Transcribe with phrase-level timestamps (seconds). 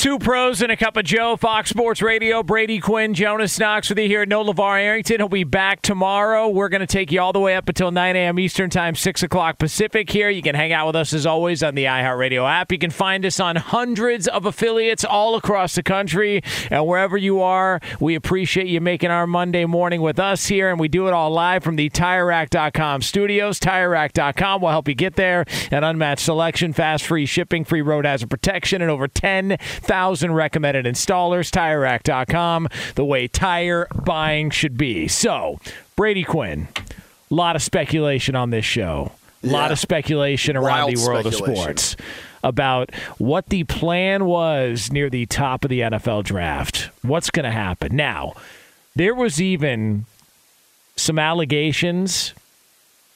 [0.00, 2.42] Two pros and a cup of Joe, Fox Sports Radio.
[2.42, 4.24] Brady Quinn, Jonas Knox with you here.
[4.24, 5.20] No LeVar Arrington.
[5.20, 6.48] He'll be back tomorrow.
[6.48, 8.38] We're going to take you all the way up until 9 a.m.
[8.38, 10.30] Eastern Time, 6 o'clock Pacific here.
[10.30, 12.72] You can hang out with us as always on the iHeartRadio app.
[12.72, 16.42] You can find us on hundreds of affiliates all across the country.
[16.70, 20.70] And wherever you are, we appreciate you making our Monday morning with us here.
[20.70, 23.60] And we do it all live from the TireRack.com studios.
[23.60, 25.44] TireRack.com will help you get there.
[25.70, 29.58] An unmatched selection, fast free shipping, free road hazard protection, and over 10
[29.90, 31.50] 1,000 recommended installers.
[31.50, 35.08] TireRack.com, the way tire buying should be.
[35.08, 35.58] So,
[35.96, 36.68] Brady Quinn,
[37.30, 39.12] a lot of speculation on this show.
[39.42, 41.96] A lot of speculation around Wild the world of sports
[42.44, 46.90] about what the plan was near the top of the NFL draft.
[47.02, 47.96] What's going to happen?
[47.96, 48.34] Now,
[48.94, 50.04] there was even
[50.94, 52.34] some allegations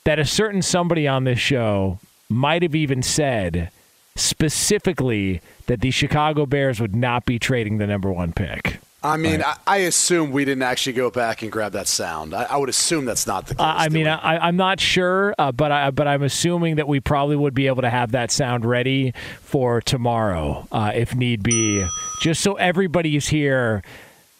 [0.05, 1.99] that a certain somebody on this show
[2.29, 3.71] might have even said
[4.17, 8.79] specifically that the Chicago Bears would not be trading the number one pick.
[9.03, 12.33] I mean, I, I assume we didn't actually go back and grab that sound.
[12.33, 13.61] I, I would assume that's not the case.
[13.61, 14.07] Uh, I mean.
[14.07, 17.67] I, I'm not sure, uh, but I, but I'm assuming that we probably would be
[17.67, 21.87] able to have that sound ready for tomorrow, uh, if need be,
[22.23, 23.83] just so everybody's here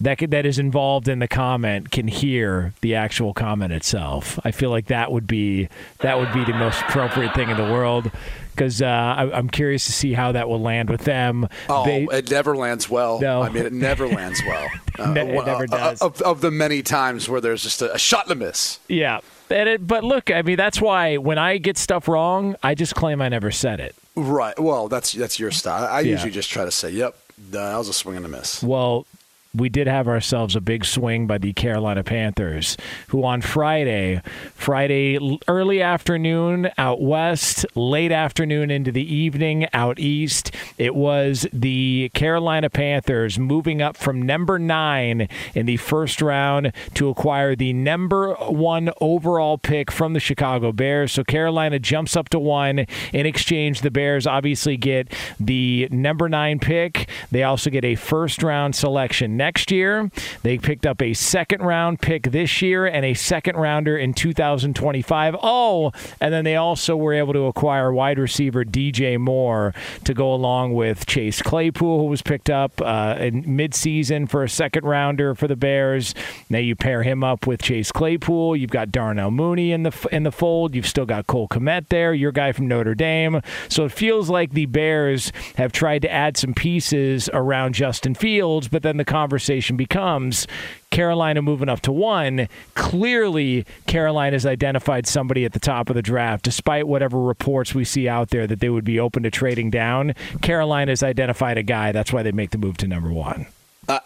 [0.01, 4.39] that could, that is involved in the comment can hear the actual comment itself.
[4.45, 5.69] I feel like that would be
[6.01, 8.11] that would be the most appropriate thing in the world
[8.51, 11.49] because uh, I'm curious to see how that will land with them.
[11.69, 13.21] Oh, They- it never lands well.
[13.21, 13.43] No.
[13.43, 14.69] I mean, it never lands well.
[14.97, 16.01] Uh, it never uh, does.
[16.01, 18.79] Of, of the many times where there's just a, a shot and a miss.
[18.87, 19.19] Yeah.
[19.51, 22.95] And it, but look, I mean, that's why when I get stuff wrong, I just
[22.95, 23.97] claim I never said it.
[24.15, 24.57] Right.
[24.57, 25.89] Well, that's that's your style.
[25.93, 26.13] I Yeah.
[26.13, 27.17] usually just try to say, "Yep,
[27.51, 29.05] that was a swing and a miss." Well,
[29.55, 32.77] we did have ourselves a big swing by the Carolina Panthers,
[33.09, 34.21] who on Friday,
[34.55, 42.11] Friday early afternoon out west, late afternoon into the evening out east, it was the
[42.15, 48.35] Carolina Panthers moving up from number nine in the first round to acquire the number
[48.35, 51.13] one overall pick from the Chicago Bears.
[51.13, 52.87] So Carolina jumps up to one.
[53.13, 57.09] In exchange, the Bears obviously get the number nine pick.
[57.31, 60.11] They also get a first round selection next year.
[60.43, 65.37] They picked up a second round pick this year and a second rounder in 2025.
[65.43, 69.75] Oh, and then they also were able to acquire wide receiver DJ Moore
[70.05, 74.49] to go along with Chase Claypool, who was picked up uh, in midseason for a
[74.49, 76.15] second rounder for the Bears.
[76.49, 78.57] Now you pair him up with Chase Claypool.
[78.57, 80.75] You've got Darnell Mooney in the in the fold.
[80.75, 83.43] You've still got Cole Kmet there, your guy from Notre Dame.
[83.69, 88.69] So it feels like the Bears have tried to add some pieces around Justin Fields,
[88.69, 90.47] but then the conversation conversation becomes
[90.91, 92.49] Carolina moving up to one.
[92.77, 97.85] Clearly, Carolina has identified somebody at the top of the draft, despite whatever reports we
[97.85, 100.15] see out there that they would be open to trading down.
[100.41, 101.91] Carolina has identified a guy.
[101.91, 103.47] That's why they make the move to number one.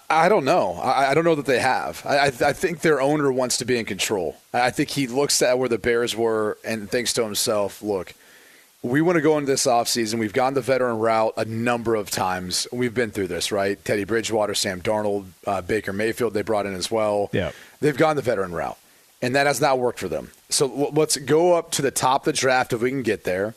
[0.09, 0.73] I, don't know.
[0.83, 2.03] I, I don't know that they have.
[2.07, 4.37] I, I think their owner wants to be in control.
[4.55, 8.15] I think he looks at where the Bears were and thinks to himself, look,
[8.83, 10.19] we want to go into this offseason.
[10.19, 12.69] We've gone the veteran route a number of times.
[12.73, 13.83] We've been through this, right?
[13.85, 17.29] Teddy Bridgewater, Sam Darnold, uh, Baker Mayfield, they brought in as well.
[17.33, 17.51] Yeah.
[17.81, 18.79] They've gone the veteran route,
[19.21, 20.31] and that has not worked for them.
[20.49, 23.25] So w- let's go up to the top of the draft if we can get
[23.25, 23.55] there.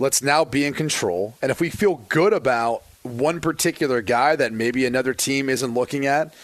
[0.00, 1.34] Let's now be in control.
[1.40, 6.04] And if we feel good about one particular guy that maybe another team isn't looking
[6.06, 6.34] at,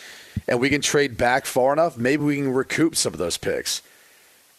[0.46, 3.82] and we can trade back far enough, maybe we can recoup some of those picks.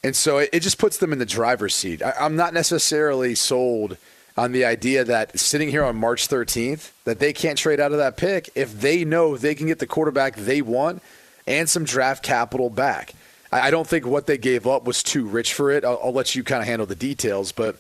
[0.05, 2.03] And so it, it just puts them in the driver's seat.
[2.03, 3.97] I, I'm not necessarily sold
[4.37, 7.97] on the idea that sitting here on March 13th, that they can't trade out of
[7.97, 11.01] that pick if they know they can get the quarterback they want
[11.47, 13.15] and some draft capital back.
[13.51, 15.83] I, don't think what they gave up was too rich for it.
[15.83, 17.77] I'll, I'll let you kind of handle the details, but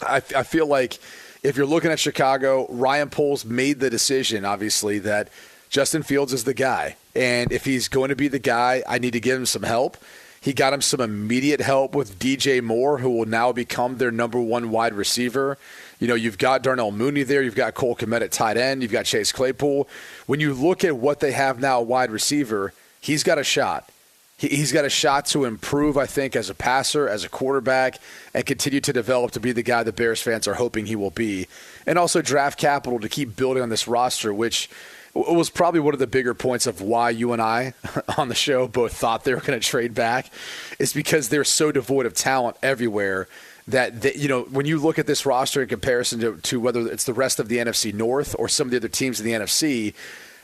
[0.00, 1.00] I, I feel like
[1.42, 5.28] if you're looking at Chicago, Ryan Poles made the decision, obviously, that
[5.68, 6.96] Justin Fields is the guy.
[7.14, 9.98] And if he's going to be the guy, I need to give him some help.
[10.42, 14.40] He got him some immediate help with DJ Moore, who will now become their number
[14.40, 15.56] one wide receiver.
[16.00, 17.42] You know, you've got Darnell Mooney there.
[17.42, 18.82] You've got Cole Kmet at tight end.
[18.82, 19.88] You've got Chase Claypool.
[20.26, 23.88] When you look at what they have now, wide receiver, he's got a shot.
[24.36, 28.00] He's got a shot to improve, I think, as a passer, as a quarterback,
[28.34, 31.12] and continue to develop to be the guy the Bears fans are hoping he will
[31.12, 31.46] be.
[31.86, 34.68] And also draft capital to keep building on this roster, which
[35.14, 37.74] was probably one of the bigger points of why you and I
[38.18, 40.30] on the show both thought they were going to trade back,
[40.78, 43.28] is because they're so devoid of talent everywhere
[43.68, 46.86] that they, you know when you look at this roster in comparison to, to whether
[46.88, 49.32] it's the rest of the NFC North or some of the other teams in the
[49.32, 49.94] NFC,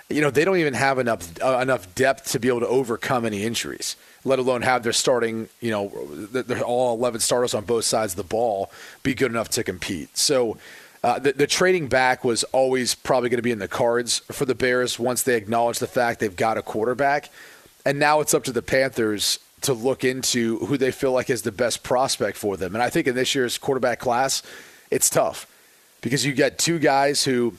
[0.08, 3.24] you know they don't even have enough uh, enough depth to be able to overcome
[3.24, 3.96] any injuries.
[4.24, 5.88] Let alone have their starting, you know,
[6.32, 8.70] they're all 11 starters on both sides of the ball
[9.02, 10.18] be good enough to compete.
[10.18, 10.58] So
[11.02, 14.44] uh, the, the, trading back was always probably going to be in the cards for
[14.44, 17.30] the Bears once they acknowledge the fact they've got a quarterback.
[17.84, 21.42] And now it's up to the Panthers to look into who they feel like is
[21.42, 22.74] the best prospect for them.
[22.74, 24.42] And I think in this year's quarterback class,
[24.90, 25.46] it's tough
[26.00, 27.54] because you get two guys who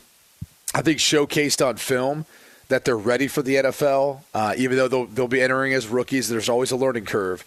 [0.73, 2.25] I think showcased on film
[2.67, 6.27] that they're ready for the NFL, uh, even though they'll, they'll be entering as rookies.
[6.27, 7.43] There's always a learning curve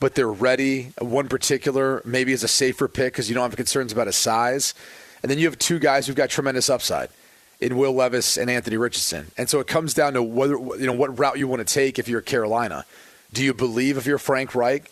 [0.00, 0.92] but they're ready.
[0.98, 4.74] One particular maybe is a safer pick because you don't have concerns about his size.
[5.24, 7.08] And then you have two guys who've got tremendous upside
[7.58, 9.28] in Will Levis and Anthony Richardson.
[9.38, 11.98] And so it comes down to whether you know what route you want to take
[11.98, 12.84] if you're Carolina.
[13.32, 14.90] Do you believe if you're Frank Reich,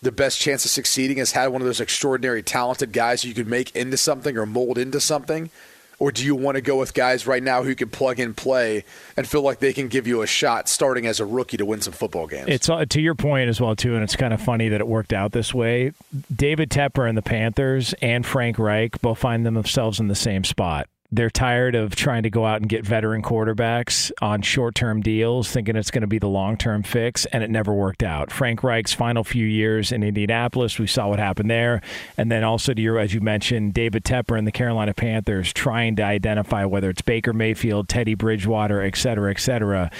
[0.00, 3.46] the best chance of succeeding is had one of those extraordinary talented guys you could
[3.46, 5.50] make into something or mold into something?
[5.98, 8.84] Or do you want to go with guys right now who can plug and play
[9.16, 11.80] and feel like they can give you a shot starting as a rookie to win
[11.80, 12.48] some football games?
[12.48, 14.88] It's uh, to your point as well too, and it's kind of funny that it
[14.88, 15.92] worked out this way.
[16.34, 20.88] David Tepper and the Panthers and Frank Reich both find themselves in the same spot
[21.14, 25.50] they're tired of trying to go out and get veteran quarterbacks on short term deals,
[25.50, 28.32] thinking it's going to be the long term fix, and it never worked out.
[28.32, 31.82] Frank Reich's final few years in Indianapolis, we saw what happened there.
[32.18, 35.96] And then also to your, as you mentioned, David Tepper and the Carolina Panthers trying
[35.96, 39.90] to identify whether it's Baker Mayfield, Teddy Bridgewater, et cetera, et cetera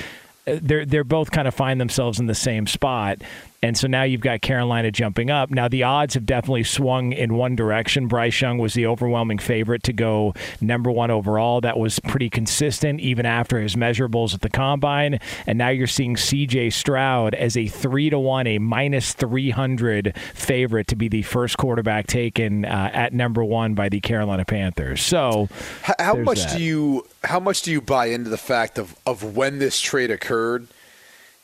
[0.46, 3.18] they're they're both kind of find themselves in the same spot.
[3.64, 5.50] And so now you've got Carolina jumping up.
[5.50, 8.08] Now the odds have definitely swung in one direction.
[8.08, 11.62] Bryce Young was the overwhelming favorite to go number one overall.
[11.62, 15.18] That was pretty consistent even after his measurables at the combine.
[15.46, 16.70] And now you're seeing C.J.
[16.70, 21.56] Stroud as a three to one, a minus three hundred favorite to be the first
[21.56, 25.00] quarterback taken uh, at number one by the Carolina Panthers.
[25.00, 25.48] So
[25.80, 26.58] how, how much that.
[26.58, 30.10] do you how much do you buy into the fact of of when this trade
[30.10, 30.66] occurred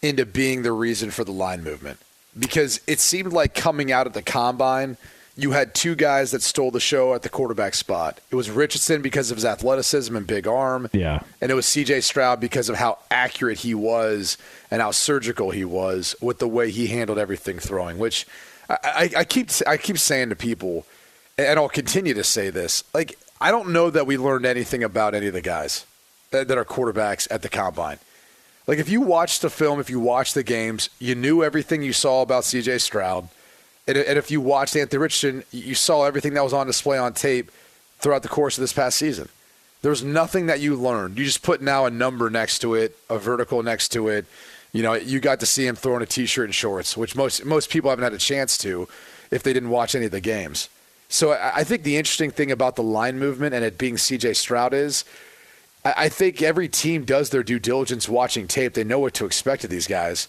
[0.02, 1.98] into being the reason for the line movement?
[2.38, 4.96] Because it seemed like coming out at the combine,
[5.36, 8.20] you had two guys that stole the show at the quarterback spot.
[8.30, 10.88] It was Richardson because of his athleticism and big arm.
[10.92, 11.20] Yeah.
[11.40, 14.36] And it was CJ Stroud because of how accurate he was
[14.70, 18.26] and how surgical he was with the way he handled everything throwing, which
[18.68, 20.84] I, I, I keep I keep saying to people,
[21.38, 25.14] and I'll continue to say this, like I don't know that we learned anything about
[25.14, 25.86] any of the guys
[26.30, 27.98] that, that are quarterbacks at the combine.
[28.66, 31.92] Like if you watched the film, if you watched the games, you knew everything you
[31.92, 32.78] saw about C.J.
[32.78, 33.28] Stroud,
[33.86, 37.12] and, and if you watched Anthony Richardson, you saw everything that was on display on
[37.12, 37.50] tape
[37.98, 39.28] throughout the course of this past season.
[39.82, 41.18] There was nothing that you learned.
[41.18, 44.26] You just put now a number next to it, a vertical next to it.
[44.72, 47.70] You know, you got to see him throwing a t-shirt and shorts, which most most
[47.70, 48.88] people haven't had a chance to
[49.30, 50.68] if they didn't watch any of the games.
[51.08, 54.34] So I, I think the interesting thing about the line movement and it being C.J.
[54.34, 55.04] Stroud is
[55.84, 58.74] I, I think every team does their due diligence watching tape.
[58.74, 60.28] They know what to expect of these guys.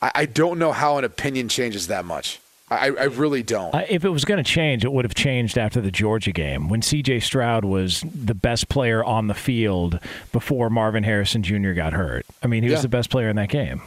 [0.00, 2.40] I, I don't know how an opinion changes that much.
[2.70, 3.74] I, I really don't.
[3.74, 6.68] Uh, if it was going to change, it would have changed after the Georgia game
[6.68, 7.20] when C.J.
[7.20, 9.98] Stroud was the best player on the field
[10.32, 11.72] before Marvin Harrison Jr.
[11.72, 12.26] got hurt.
[12.42, 12.74] I mean, he Yeah.
[12.74, 13.80] was the best player in that game.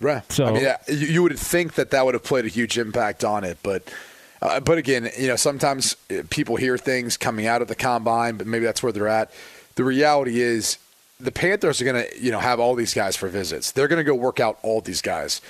[0.00, 0.30] Right.
[0.30, 2.76] So- I mean, yeah, you, you would think that that would have played a huge
[2.76, 3.82] impact on it, but
[4.42, 8.36] uh, but again, you know, sometimes uh, people hear things coming out of the combine,
[8.36, 9.30] but maybe that's where they're at.
[9.76, 10.78] The reality is,
[11.18, 13.72] the Panthers are going to you know have all these guys for visits.
[13.72, 15.40] They're going to go work out all these guys.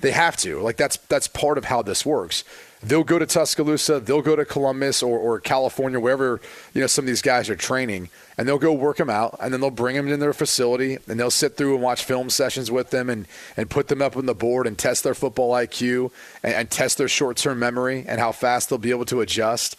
[0.00, 0.60] They have to.
[0.60, 2.44] Like that's that's part of how this works.
[2.82, 6.40] They'll go to Tuscaloosa, they'll go to Columbus or, or California, wherever
[6.74, 9.52] you know some of these guys are training, and they'll go work them out, and
[9.52, 12.70] then they'll bring them in their facility, and they'll sit through and watch film sessions
[12.70, 13.26] with them, and
[13.56, 16.12] and put them up on the board and test their football IQ
[16.42, 19.76] and, and test their short term memory and how fast they'll be able to adjust.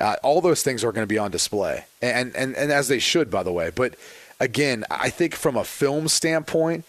[0.00, 2.98] Uh, all those things are going to be on display, and, and and as they
[2.98, 3.70] should, by the way.
[3.74, 3.94] But
[4.38, 6.84] again, I think from a film standpoint,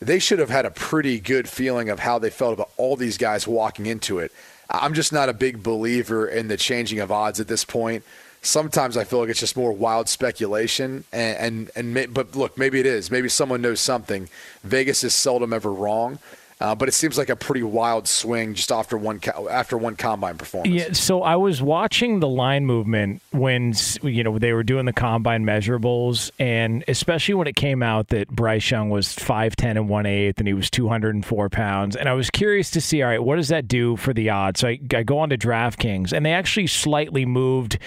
[0.00, 3.18] they should have had a pretty good feeling of how they felt about all these
[3.18, 4.32] guys walking into it.
[4.68, 8.04] I'm just not a big believer in the changing of odds at this point.
[8.42, 12.56] Sometimes I feel like it's just more wild speculation, and and, and may, but look,
[12.56, 13.10] maybe it is.
[13.10, 14.28] Maybe someone knows something.
[14.64, 16.18] Vegas is seldom ever wrong,
[16.60, 20.36] uh, but it seems like a pretty wild swing just after one after one combine
[20.36, 20.74] performance.
[20.74, 24.92] Yeah, so I was watching the line movement when you know they were doing the
[24.92, 29.88] combine measurables, and especially when it came out that Bryce Young was five ten and
[29.88, 32.80] one eighth, and he was two hundred and four pounds, and I was curious to
[32.80, 34.60] see, all right, what does that do for the odds?
[34.60, 37.78] So I, I go on to DraftKings, and they actually slightly moved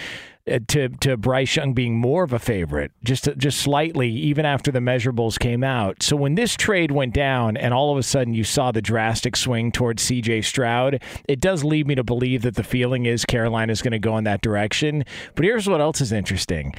[0.46, 4.70] Uh, to to Bryce Young being more of a favorite, just just slightly, even after
[4.70, 6.02] the measurables came out.
[6.02, 9.36] So when this trade went down, and all of a sudden you saw the drastic
[9.36, 10.42] swing towards C.J.
[10.42, 13.98] Stroud, it does lead me to believe that the feeling is Carolina is going to
[13.98, 15.04] go in that direction.
[15.34, 16.74] But here's what else is interesting: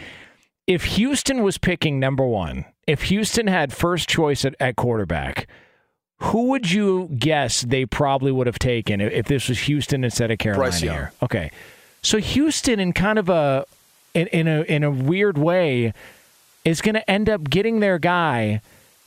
[0.67, 5.47] if Houston was picking number one, if Houston had first choice at, at quarterback.
[6.19, 10.31] Who would you guess they probably would have taken if- if this was Houston instead
[10.31, 10.95] of Carolina Bryce Young.
[10.95, 11.11] here?
[11.21, 11.51] Okay.
[12.05, 13.65] So Houston, in kind of a
[14.13, 15.91] in, in a in a weird way,
[16.63, 18.61] is going to end up getting their guy.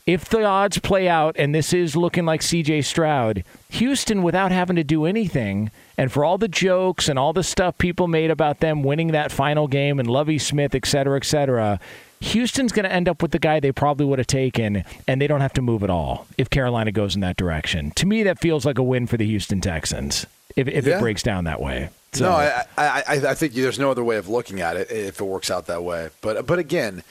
[0.05, 4.75] If the odds play out and this is looking like CJ Stroud, Houston, without having
[4.77, 8.61] to do anything, and for all the jokes and all the stuff people made about
[8.61, 11.79] them winning that final game and Lovie Smith, et cetera, et cetera,
[12.21, 15.27] Houston's going to end up with the guy they probably would have taken, and they
[15.27, 17.91] don't have to move at all if Carolina goes in that direction.
[17.93, 20.25] To me, that feels like a win for the Houston Texans
[20.57, 20.97] if, if Yeah.
[20.97, 21.91] it breaks down that way.
[22.19, 25.25] No, I, I, I, think there's no other way of looking at it if it
[25.25, 26.09] works out that way.
[26.23, 27.03] But but again,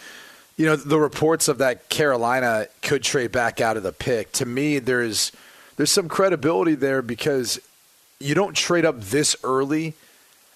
[0.58, 4.32] you know, the reports of that Carolina could trade back out of the pick.
[4.34, 5.32] To me, there's
[5.77, 7.60] there's some credibility there because
[8.20, 9.94] you don't trade up this early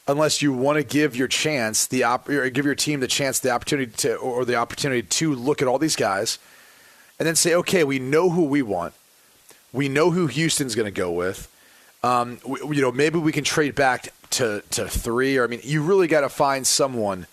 [0.07, 3.51] unless you want to give your chance the op- give your team the chance the
[3.51, 6.39] opportunity to or the opportunity to look at all these guys
[7.19, 8.95] and then say, okay, we know who we want.
[9.71, 11.47] We know who Houston's going to go with.
[12.03, 15.37] Um, we, you know, maybe we can trade back to, to three.
[15.37, 17.27] Or I mean, you really got to find someone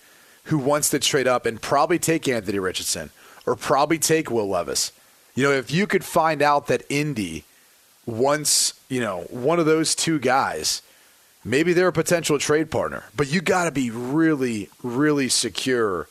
[0.45, 3.11] who wants to trade up and probably take Anthony Richardson
[3.45, 4.91] or probably take Will Levis.
[5.35, 7.43] You know, if you could find out that Indy
[8.05, 10.81] wants, you know, one of those two guys,
[11.45, 13.03] maybe they're a potential trade partner.
[13.15, 16.07] But you got to be really, really secure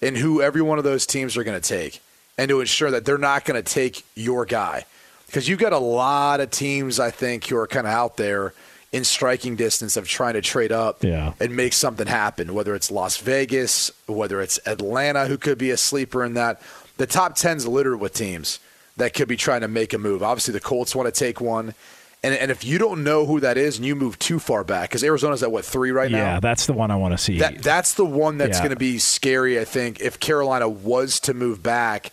[0.00, 2.00] in who every one of those teams are going to take
[2.38, 4.84] and to ensure that they're not going to take your guy.
[5.26, 8.54] Because you've got a lot of teams, I think, who are kind of out there
[8.92, 11.32] in striking distance of trying to trade up Yeah.
[11.38, 15.76] and make something happen, whether it's Las Vegas, whether it's Atlanta, who could be a
[15.76, 16.60] sleeper in that.
[16.96, 18.58] The top 10's littered with teams
[18.96, 20.22] that could be trying to make a move.
[20.22, 21.74] Obviously, the Colts want to take one.
[22.22, 24.90] And, and if you don't know who that is and you move too far back,
[24.90, 26.18] because Arizona's at what, three right now?
[26.18, 27.38] yeah, that's the one I want to see.
[27.38, 28.64] That that's the one that's Yeah.
[28.64, 29.58] going to be scary.
[29.58, 32.10] I think if Carolina was to move back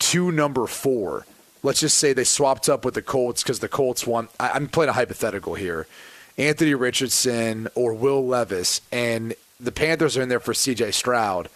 [0.00, 1.26] to number four,
[1.64, 4.30] let's just say they swapped up with the Colts because the Colts want.
[4.38, 5.88] I, I'm playing a hypothetical here.
[6.38, 10.92] Anthony Richardson or Will Levis, and the Panthers are in there for C.J.
[10.92, 11.48] Stroud.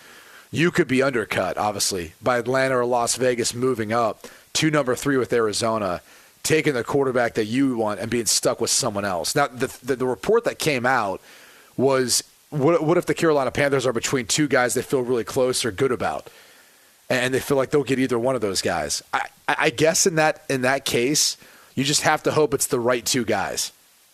[0.50, 5.16] You could be undercut, obviously, by Atlanta or Las Vegas moving up to number three
[5.16, 6.02] with Arizona,
[6.42, 9.34] taking the quarterback that you want and being stuck with someone else.
[9.34, 11.20] Now, the, the, the report that came out
[11.76, 15.64] was what, what if the Carolina Panthers are between two guys they feel really close
[15.64, 16.28] or good about,
[17.08, 19.02] and they feel like they'll get either one of those guys?
[19.14, 21.36] I, I guess in that in that case,
[21.74, 23.72] you just have to hope it's the right two guys.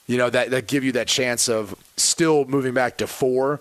[0.09, 3.61] You know that that give you that chance of still moving back to four,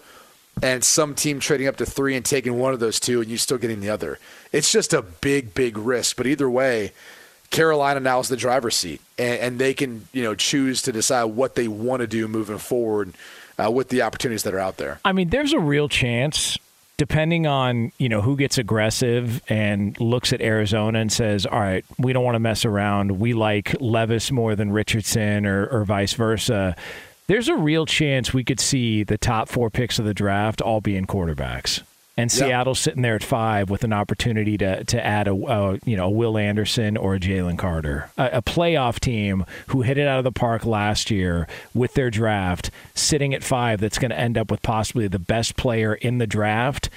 [0.64, 3.38] and some team trading up to three and taking one of those two, and you
[3.38, 4.18] still getting the other.
[4.52, 6.18] It's just a big big risk.
[6.18, 6.94] But either way.
[7.50, 11.24] Carolina now is the driver's seat, and, and they can you know choose to decide
[11.24, 13.14] what they want to do moving forward
[13.58, 15.00] uh, with the opportunities that are out there.
[15.06, 16.58] I mean, there's a real chance
[16.98, 21.86] depending on you know who gets aggressive and looks at Arizona and says, "All right,
[21.98, 23.20] we don't want to mess around.
[23.20, 26.76] We like Levis more than Richardson, or, or vice versa."
[27.28, 30.80] There's a real chance we could see the top four picks of the draft all
[30.80, 31.84] being quarterbacks
[32.18, 32.48] and Yeah.
[32.48, 36.08] Seattle's sitting there at five with an opportunity to to add a, a you know
[36.08, 40.18] a Will Anderson or a Jalen Carter, a, a playoff team who hit it out
[40.18, 43.80] of the park last year with their draft, sitting at five.
[43.80, 46.90] That's going to end up with possibly the best player in the draft,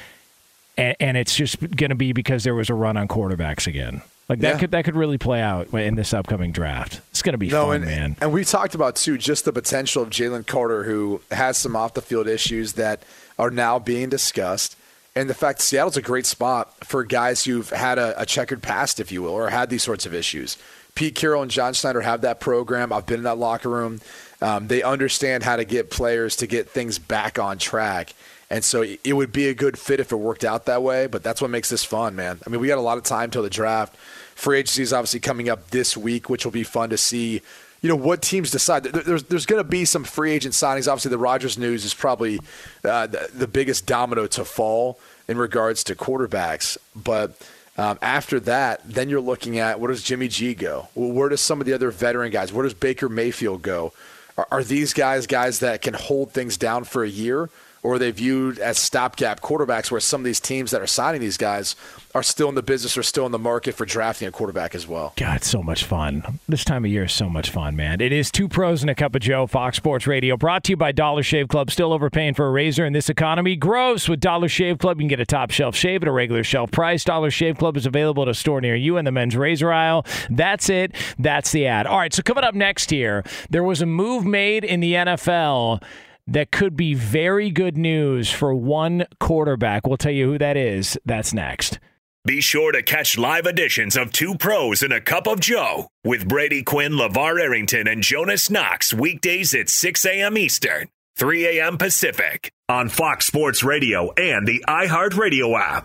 [0.77, 4.03] and, and it's just going to be because there was a run on quarterbacks again.
[4.29, 4.59] Like that Yeah.
[4.61, 7.00] could that could really play out in this upcoming draft.
[7.11, 8.17] It's going to be No, fun, and, man.
[8.21, 11.95] and we talked about too just the potential of Jalen Carter, who has some off
[11.95, 13.03] the field issues that
[13.41, 14.77] are now being discussed,
[15.14, 19.00] and the fact Seattle's a great spot for guys who've had a, a checkered past,
[19.00, 20.57] if you will, or had these sorts of issues.
[20.95, 22.93] Pete Carroll and John Schneider have that program.
[22.93, 24.00] I've been in that locker room.
[24.43, 28.14] Um, they understand how to get players to get things back on track.
[28.50, 31.23] And so it would be a good fit if it worked out that way, but
[31.23, 32.40] that's what makes this fun, man.
[32.45, 33.97] I mean, we got a lot of time till the draft.
[34.35, 37.43] Free agency is obviously coming up this week, which will be fun to see.
[37.83, 38.85] You know what teams decide.
[38.85, 40.87] There's there's going to be some free agent signings.
[40.87, 42.41] Obviously, the Rodgers news is probably
[42.85, 46.77] uh, the, the biggest domino to fall in regards to quarterbacks.
[46.95, 47.41] But
[47.79, 50.89] um, after that, then you're looking at where does Jimmy G go?
[50.95, 52.53] Where does some of the other veteran guys?
[52.53, 53.95] Where does Baker Mayfield go?
[54.37, 57.49] Are, are these guys guys that can hold things down for a year?
[57.83, 61.39] Or they viewed as stopgap quarterbacks where some of these teams that are signing these
[61.39, 61.77] guys
[62.15, 64.87] are still in the business or still in the market for drafting a quarterback as
[64.87, 65.15] well?
[65.17, 66.41] God, so much fun.
[66.47, 68.01] This time of year is so much fun, man.
[68.01, 70.77] It is two pros and a cup of Joe, Fox Sports Radio, brought to you
[70.77, 71.71] by Dollar Shave Club.
[71.71, 73.57] Still overpaying for a razor in this economy?
[73.57, 74.09] Gross.
[74.09, 76.71] With Dollar Shave Club, you can get a top shelf shave at a regular shelf
[76.71, 77.05] price.
[77.05, 80.05] Dollar Shave Club is available at a store near you in the men's razor aisle.
[80.29, 80.95] That's it.
[81.19, 81.87] That's the ad.
[81.87, 85.83] All right, so coming up next here, there was a move made in the NFL
[86.31, 89.87] that could be very good news for one quarterback.
[89.87, 90.99] We'll tell you who that is.
[91.05, 91.79] That's next.
[92.25, 96.29] Be sure to catch live editions of Two Pros and a Cup of Joe with
[96.29, 100.37] Brady Quinn, LeVar Arrington, and Jonas Knox weekdays at 6 a.m.
[100.37, 101.79] Eastern, 3 a.m.
[101.79, 105.85] Pacific on Fox Sports Radio and the iHeartRadio app.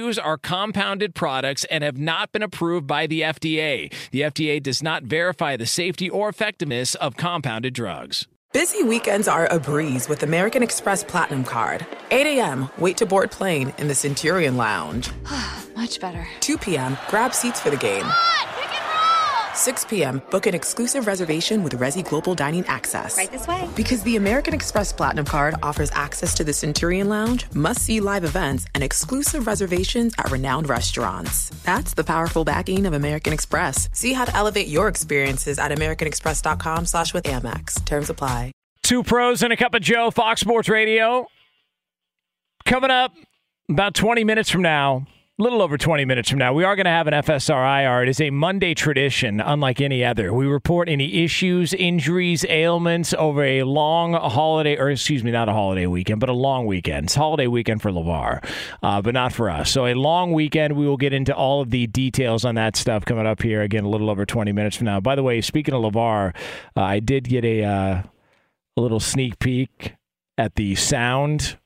[0.01, 3.93] Chews are compounded products and have not been approved by the FDA.
[4.09, 8.27] The FDA does not verify the safety or effectiveness of compounded drugs.
[8.51, 11.85] Busy weekends are a breeze with American Express Platinum Card.
[12.09, 15.11] 8 a.m., wait to board plane in the Centurion Lounge.
[15.75, 16.27] Much better.
[16.39, 18.05] 2 p.m., grab seats for the game.
[19.55, 23.17] 6 p.m., book an exclusive reservation with Resy Global Dining Access.
[23.17, 23.67] Right this way.
[23.75, 28.23] Because the American Express Platinum Card offers access to the Centurion Lounge, must see live
[28.23, 31.49] events, and exclusive reservations at renowned restaurants.
[31.63, 33.89] That's the powerful backing of American Express.
[33.93, 37.85] See how to elevate your experiences at AmericanExpress.com slash with Amex.
[37.85, 38.51] Terms apply.
[38.83, 41.27] Two pros and a cup of Joe, Fox Sports Radio.
[42.65, 43.13] Coming up
[43.69, 46.85] about 20 minutes from now, a little over 20 minutes from now, we are going
[46.85, 48.03] to have an FSRIR.
[48.03, 50.31] It is a Monday tradition, unlike any other.
[50.31, 55.51] We report any issues, injuries, ailments over a long holiday, or excuse me, not a
[55.51, 57.05] holiday weekend, but a long weekend.
[57.05, 58.47] It's holiday weekend for LeVar,
[58.83, 59.71] uh, but not for us.
[59.71, 60.73] So a long weekend.
[60.73, 63.83] We will get into all of the details on that stuff coming up here again
[63.83, 64.99] a little over 20 minutes from now.
[64.99, 66.35] By the way, speaking of LeVar,
[66.77, 68.03] uh, I did get a, uh,
[68.77, 69.95] a little sneak peek
[70.37, 71.57] at the sound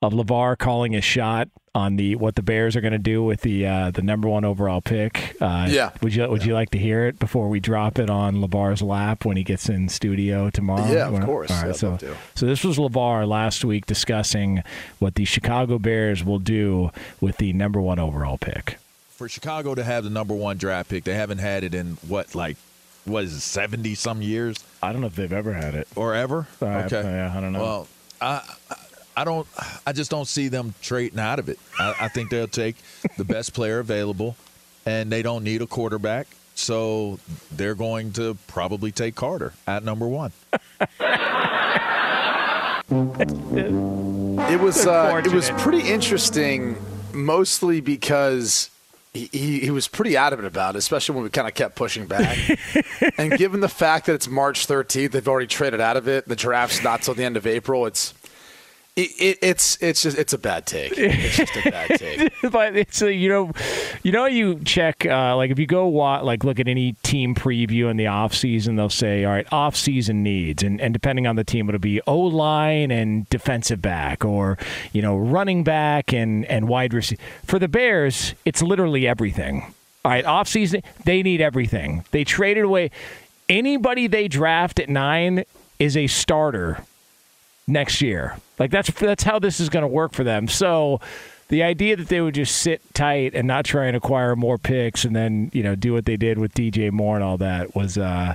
[0.00, 3.40] of LeVar calling a shot on the what the Bears are going to do with
[3.40, 5.36] the uh, the number one overall pick.
[5.40, 5.90] Uh, Yeah.
[6.02, 9.24] Would you Would you like to hear it before we drop it on LeVar's lap
[9.24, 10.86] when he gets in studio tomorrow?
[10.90, 11.50] Yeah, of course.
[11.50, 11.74] All right.
[11.76, 11.98] So
[12.34, 14.62] so this was LeVar last week discussing
[15.00, 18.78] what the Chicago Bears will do with the number one overall pick.
[19.10, 22.34] for Chicago to have the number one draft pick, they haven't had it in what,
[22.34, 22.56] like,
[23.04, 25.88] what is it, seventy some years I don't know if they've ever had it.
[25.96, 26.46] or ever?
[26.62, 27.62] Uh, okay, yeah, I don't know.
[27.62, 27.88] Well,
[28.20, 28.42] I,
[29.16, 29.46] I don't,
[29.86, 31.58] I just don't see them trading out of it.
[31.78, 32.76] I, I think they'll take
[33.16, 34.36] the best player available,
[34.86, 37.18] and they don't need a quarterback, so
[37.52, 40.32] they're going to probably take Carter at number one.
[42.90, 46.76] It was uh, it was pretty interesting,
[47.14, 48.68] mostly because
[49.14, 52.06] he, he, he was pretty adamant about it, especially when we kind of kept pushing
[52.06, 52.36] back.
[53.18, 56.28] and given the fact that it's March 13th, they've already traded out of it.
[56.28, 57.86] The draft's not till the end of April.
[57.86, 58.12] It's
[58.96, 60.92] it, it, it's it's just it's a bad take.
[60.96, 62.32] It's just a bad take.
[62.52, 63.50] but it's a, you know,
[64.04, 67.34] you know, you check uh, like if you go wa- like look at any team
[67.34, 71.26] preview in the off season, they'll say, all right, off season needs, and and depending
[71.26, 74.58] on the team, it'll be O line and defensive back, or
[74.92, 77.20] you know, running back and and wide receiver.
[77.44, 79.74] For the Bears, it's literally everything.
[80.04, 82.04] All right, off season, they need everything.
[82.12, 82.90] They traded away
[83.48, 85.44] anybody they draft at nine
[85.78, 86.84] is a starter
[87.66, 88.36] next year.
[88.58, 90.48] Like that's that's how this is going to work for them.
[90.48, 91.00] So
[91.48, 95.04] the idea that they would just sit tight and not try and acquire more picks
[95.04, 97.98] and then you know do what they did with DJ Moore and all that was
[97.98, 98.34] uh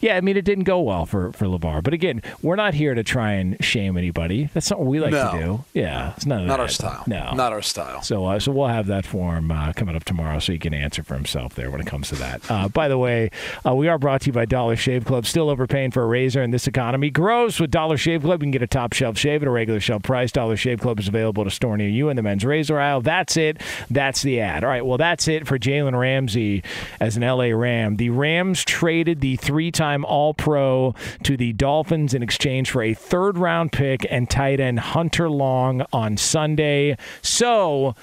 [0.00, 1.82] yeah, I mean it didn't go well for for Levar.
[1.82, 4.50] But again, we're not here to try and shame anybody.
[4.54, 5.30] That's not what we like No.
[5.32, 5.64] to do.
[5.74, 7.04] Yeah, it's none of Not our style.
[7.06, 8.02] No, Not our style.
[8.02, 10.74] so, uh, so we'll have that for him uh, coming up tomorrow, so he can
[10.74, 12.50] answer for himself there when it comes to that.
[12.50, 13.30] Uh, by the way,
[13.66, 15.26] uh, we are brought to you by Dollar Shave Club.
[15.26, 17.60] Still overpaying for a razor in this economy Gross.
[17.60, 18.40] with Dollar Shave Club.
[18.42, 20.32] You can get a top shelf shave at a regular shelf price.
[20.32, 23.00] Dollar Shave Club is available to store near you in the men's razor aisle.
[23.02, 23.60] That's it.
[23.90, 24.64] That's the ad.
[24.64, 24.84] All right.
[24.84, 26.62] Well, that's it for Jalen Ramsey
[27.00, 27.96] as an LA Ram.
[27.96, 34.06] The Rams traded the three-time All-Pro to the Dolphins in exchange for a third-round pick
[34.10, 36.96] and tight end Hunter Long on Sunday.
[37.22, 37.94] So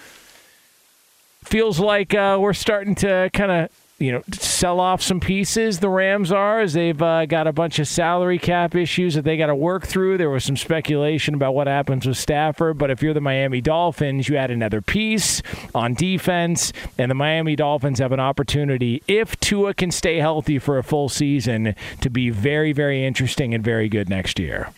[1.43, 5.89] feels like uh, we're starting to kind of you know sell off some pieces the
[5.89, 9.47] rams are as they've uh, got a bunch of salary cap issues that they got
[9.47, 13.13] to work through there was some speculation about what happens with stafford but if you're
[13.13, 15.41] the miami dolphins you add another piece
[15.73, 20.77] on defense and the miami dolphins have an opportunity if tua can stay healthy for
[20.77, 24.69] a full season to be very very interesting and very good next year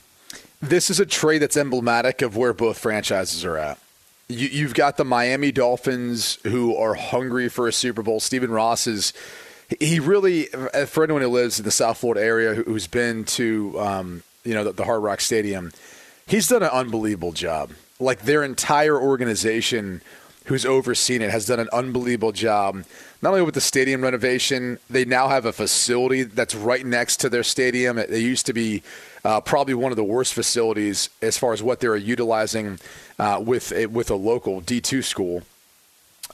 [0.61, 3.79] This is a trade that's emblematic of where both franchises are at.
[4.29, 8.19] You, you've got the Miami Dolphins who are hungry for a Super Bowl.
[8.19, 9.11] Stephen Ross is.
[9.79, 10.45] He really,
[10.87, 14.55] for anyone who lives in the South Florida area who- who's been to, um, you
[14.55, 15.71] know, the, the Hard Rock Stadium,
[16.25, 17.71] he's done an unbelievable job.
[17.99, 20.01] Like their entire organization,
[20.45, 22.83] who's overseen it, has done an unbelievable job.
[23.21, 27.29] Not only with the stadium renovation, they now have a facility that's right next to
[27.29, 27.99] their stadium.
[27.99, 28.81] It used to be
[29.23, 32.79] uh, probably one of the worst facilities as far as what they're utilizing
[33.17, 35.43] uh, with a, with a local D two school.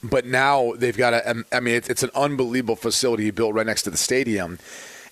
[0.03, 1.43] But now they've got a.
[1.51, 4.59] I mean, it's, it's an unbelievable facility built right next to the stadium,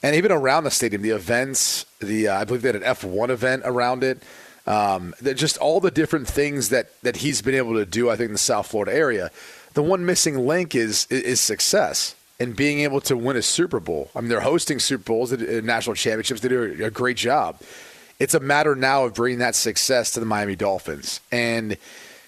[0.03, 1.86] and even around the stadium, the events.
[1.99, 4.21] The uh, I believe they had an F one event around it.
[4.65, 8.09] Um, just all the different things that that he's been able to do.
[8.09, 9.31] I think in the South Florida area,
[9.73, 14.10] the one missing link is, is success and being able to win a Super Bowl.
[14.15, 16.41] I mean, they're hosting Super Bowls, national championships.
[16.41, 17.60] They do a, a great job.
[18.19, 21.78] It's a matter now of bringing that success to the Miami Dolphins, and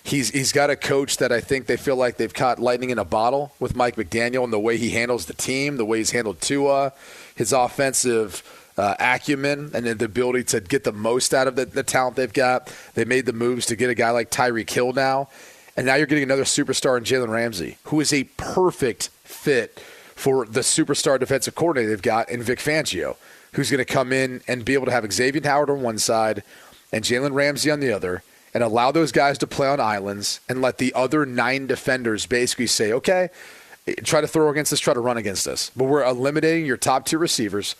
[0.03, 2.99] he's he's got a coach that I think they feel like they've caught lightning in
[2.99, 6.11] a bottle with Mike McDaniel and the way he handles the team, the way he's
[6.11, 6.93] handled Tua,
[7.35, 8.43] his offensive
[8.77, 12.33] uh, acumen, and the ability to get the most out of the, the talent they've
[12.33, 12.73] got.
[12.95, 15.29] They made the moves to get a guy like Tyreek Hill now,
[15.77, 19.81] and now you're getting another superstar in Jalen Ramsey, who is a perfect fit
[20.15, 23.17] for the superstar defensive coordinator they've got in Vic Fangio,
[23.53, 26.43] who's going to come in and be able to have Xavier Howard on one side
[26.91, 28.23] and Jalen Ramsey on the other,
[28.53, 32.67] and allow those guys to play on islands and let the other nine defenders basically
[32.67, 33.29] say, okay,
[34.03, 35.71] try to throw against us, try to run against us.
[35.75, 37.75] But we're eliminating your top two receivers,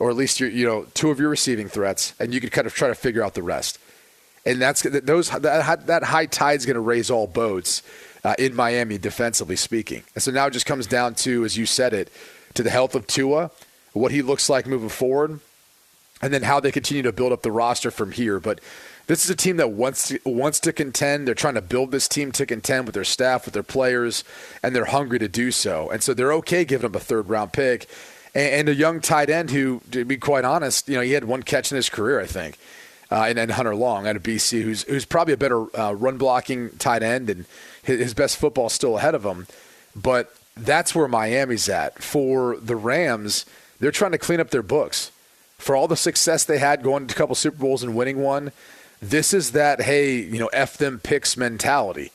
[0.00, 2.66] or at least your, you know, two of your receiving threats, and you could kind
[2.66, 3.78] of try to figure out the rest.
[4.44, 7.82] And that's those that, that high tide's going to raise all boats
[8.24, 10.02] uh, in Miami defensively speaking.
[10.14, 12.10] And so now it just comes down to, as you said it,
[12.54, 13.50] to the health of Tua,
[13.92, 15.40] what he looks like moving forward,
[16.22, 18.38] and then how they continue to build up the roster from here.
[18.38, 18.60] But
[19.06, 21.26] this is a team that wants to, wants to contend.
[21.26, 24.22] They're trying to build this team to contend with their staff, with their players,
[24.62, 25.90] and they're hungry to do so.
[25.90, 27.88] And so they're okay giving them a third round pick
[28.34, 31.24] and, and a young tight end who, to be quite honest, you know, he had
[31.24, 32.58] one catch in his career, I think.
[33.10, 36.16] Uh, and, and Hunter Long out of BC, who's who's probably a better uh, run
[36.16, 37.44] blocking tight end, and
[37.82, 39.46] his, his best football is still ahead of him.
[39.96, 42.02] But that's where Miami's at.
[42.02, 43.46] For the Rams,
[43.80, 45.10] they're trying to clean up their books.
[45.58, 48.52] For all the success they had going to a couple Super Bowls and winning one,
[49.02, 52.12] this is that hey, you know, f them picks mentality.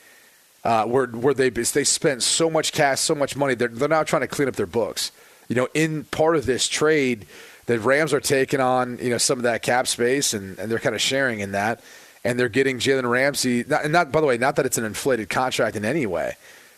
[0.64, 4.04] Uh, where where they they spent so much cash, so much money, they're they're now
[4.04, 5.12] trying to clean up their books.
[5.48, 7.28] You know, in part of this trade,
[7.66, 10.80] the Rams are taking on you know some of that cap space, and, and they're
[10.80, 11.82] kind of sharing in that,
[12.24, 13.64] and they're getting Jalen Ramsey.
[13.68, 16.34] Not, and not by the way, not that it's an inflated contract in any way,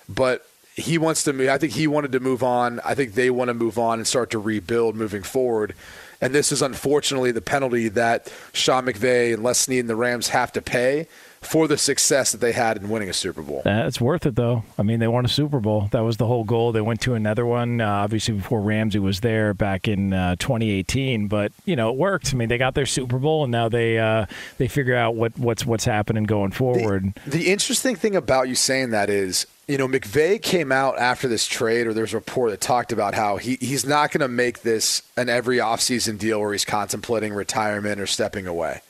[0.07, 1.49] but he wants to move.
[1.49, 2.79] I think he wanted to move on.
[2.85, 5.73] I think they want to move on and start to rebuild moving forward.
[6.21, 10.29] And this is unfortunately the penalty that Sean McVay and Les Snead and the Rams
[10.29, 11.07] have to pay
[11.47, 13.61] for the success that they had in winning a Super Bowl.
[13.63, 14.63] That's worth it, though.
[14.77, 15.87] I mean, they won a Super Bowl.
[15.91, 16.71] That was the whole goal.
[16.71, 21.27] They went to another one, uh, obviously, before Ramsey was there back in uh, 2018.
[21.27, 22.33] But, you know, it worked.
[22.33, 24.25] I mean, they got their Super Bowl, and now they uh,
[24.57, 27.13] they figure out what, what's, what's happening going forward.
[27.25, 31.27] The, the interesting thing about you saying that is you know, McVay came out after
[31.27, 34.29] this trade, or there's a report that talked about how he, he's not going to
[34.29, 38.81] make this an every offseason deal where he's contemplating retirement or stepping away.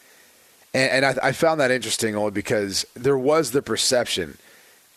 [0.73, 4.37] And, and I, I, found that interesting only because there was the perception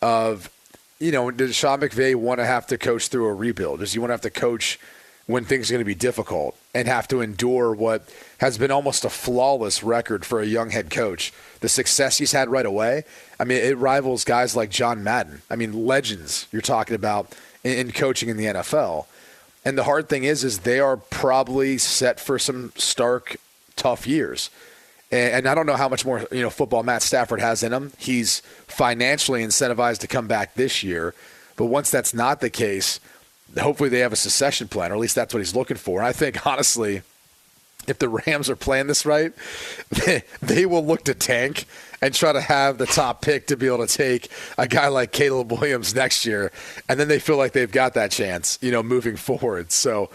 [0.02, 0.50] of,
[0.98, 3.80] you know, does Sean McVay want to have to coach through a rebuild?
[3.80, 4.78] Does he want to have to coach
[5.26, 9.04] when things are going to be difficult and have to endure what has been almost
[9.04, 11.33] a flawless record for a young head coach?
[11.61, 13.04] The success he's had right away
[13.40, 15.40] I mean, it rivals guys like John Madden.
[15.48, 19.06] I mean, legends you're talking about in, in coaching in the NFL.
[19.64, 23.38] And the hard thing is, is they are probably set for some stark,
[23.76, 24.50] tough years.
[25.12, 27.92] And, I don't know how much more you know football Matt Stafford has in him.
[27.99, 31.14] He's financially incentivized to come back this year,
[31.57, 33.01] but once that's not the case,
[33.59, 35.99] hopefully they have a succession plan, or at least that's what he's looking for.
[35.99, 37.03] And I think honestly,
[37.88, 39.33] if the Rams are playing this right,
[40.07, 41.66] they, they will look to tank
[42.03, 45.12] and try to have the top pick to be able to take a guy like
[45.12, 46.53] Caleb Williams next year,
[46.88, 49.73] and then they feel like they've got that chance, you know, moving forward.
[49.73, 50.11] So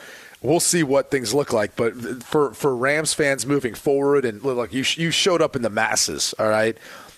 [0.45, 1.75] we'll see what things look like.
[1.75, 5.69] But for for Rams fans moving forward, and look, you you showed up in the
[5.69, 6.77] masses, all right.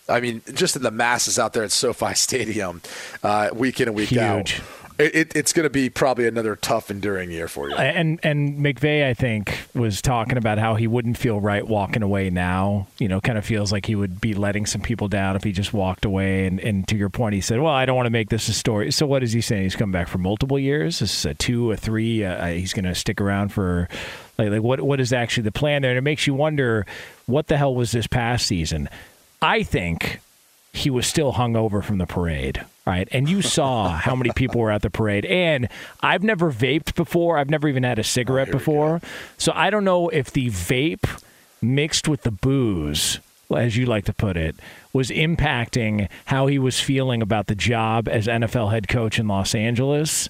[0.10, 2.82] I mean, just in the masses out there at SoFi Stadium,
[3.24, 4.22] uh, week in and week Huge.
[4.22, 4.54] out
[5.00, 7.76] it, it's going to be probably another tough, enduring year for you.
[7.76, 12.30] And and McVay, I think, was talking about how he wouldn't feel right walking away
[12.30, 12.88] now.
[12.98, 15.52] You know, kind of feels like he would be letting some people down if he
[15.52, 16.48] just walked away.
[16.48, 18.54] And, and to your point, he said, "Well, I don't want to make this a
[18.54, 19.64] story." So what is he saying?
[19.64, 21.00] He's coming back for multiple years.
[21.00, 22.24] This is a two, a three.
[22.24, 23.88] Uh, he's going to stick around for
[24.38, 25.92] like like what what is actually the plan there?
[25.92, 26.86] And it makes you wonder
[27.26, 28.90] what the hell was this past season.
[29.42, 30.20] I think
[30.78, 33.08] he was still hungover from the parade, right?
[33.12, 35.26] And you saw how many people were at the parade.
[35.26, 35.68] And
[36.02, 37.38] I've never vaped before.
[37.38, 39.02] I've never even had a cigarette oh, before.
[39.38, 41.22] So I don't know if the vape
[41.62, 43.20] mixed with the booze,
[43.56, 44.56] as you like to put it,
[44.94, 49.56] was impacting how he was feeling about the job as NFL head coach in Los
[49.56, 50.30] Angeles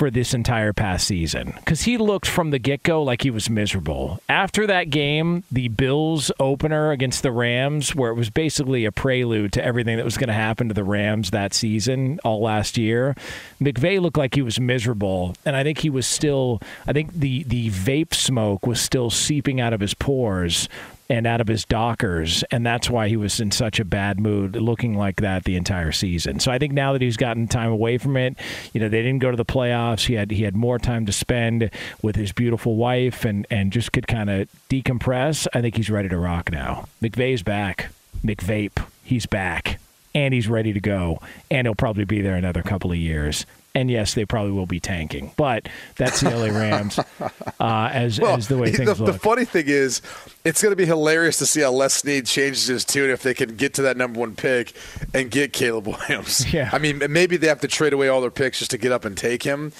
[0.00, 3.50] for this entire past season because he looked from the get go like he was
[3.50, 4.18] miserable.
[4.30, 9.52] After that game, the Bills opener against the Rams, where it was basically a prelude
[9.52, 13.14] to everything that was going to happen to the Rams that season, all last year,
[13.60, 15.34] McVay looked like he was miserable.
[15.44, 19.60] And I think he was still, I think the, the vape smoke was still seeping
[19.60, 20.66] out of his pores
[21.10, 24.54] and out of his Dockers, and that's why he was in such a bad mood,
[24.54, 26.38] looking like that the entire season.
[26.38, 28.36] So I think now that he's gotten time away from it,
[28.72, 30.06] you know, they didn't go to the playoffs.
[30.06, 31.70] He had he had more time to spend
[32.00, 35.48] with his beautiful wife, and and just could kind of decompress.
[35.52, 36.86] I think he's ready to rock now.
[37.02, 37.90] McVay's back.
[38.24, 39.80] McVape, he's back,
[40.14, 41.20] and he's ready to go,
[41.50, 43.46] and he'll probably be there another couple of years.
[43.74, 46.98] And yes, they probably will be tanking, but that's the LA Rams
[47.60, 49.12] uh, as, well, as the way things the, look.
[49.14, 50.02] The funny thing is,
[50.44, 53.32] it's going to be hilarious to see how Les Snead changes his tune if they
[53.32, 54.72] can get to that number one pick
[55.14, 56.52] and get Caleb Williams.
[56.52, 56.68] Yeah.
[56.72, 59.04] I mean, maybe they have to trade away all their picks just to get up
[59.04, 59.72] and take him.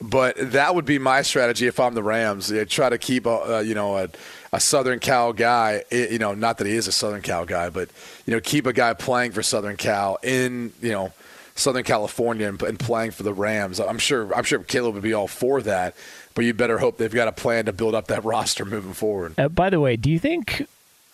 [0.00, 2.50] But that would be my strategy if I'm the Rams.
[2.50, 4.08] Yeah, try to keep a, uh, you know a,
[4.52, 5.84] a Southern Cal guy.
[5.90, 7.88] eh, You know, not that he is a Southern Cal guy, but
[8.26, 11.12] you know, keep a guy playing for Southern Cal in you know
[11.56, 13.80] Southern California and, and playing for the Rams.
[13.80, 15.96] I'm sure I'm sure Caleb would be all for that.
[16.34, 19.34] But you better hope they've got a plan to build up that roster moving forward.
[19.38, 20.66] Uh, by the way, do you think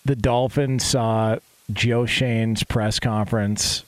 [0.05, 1.37] the Dolphins saw
[1.71, 3.85] Joe Schoen's press conference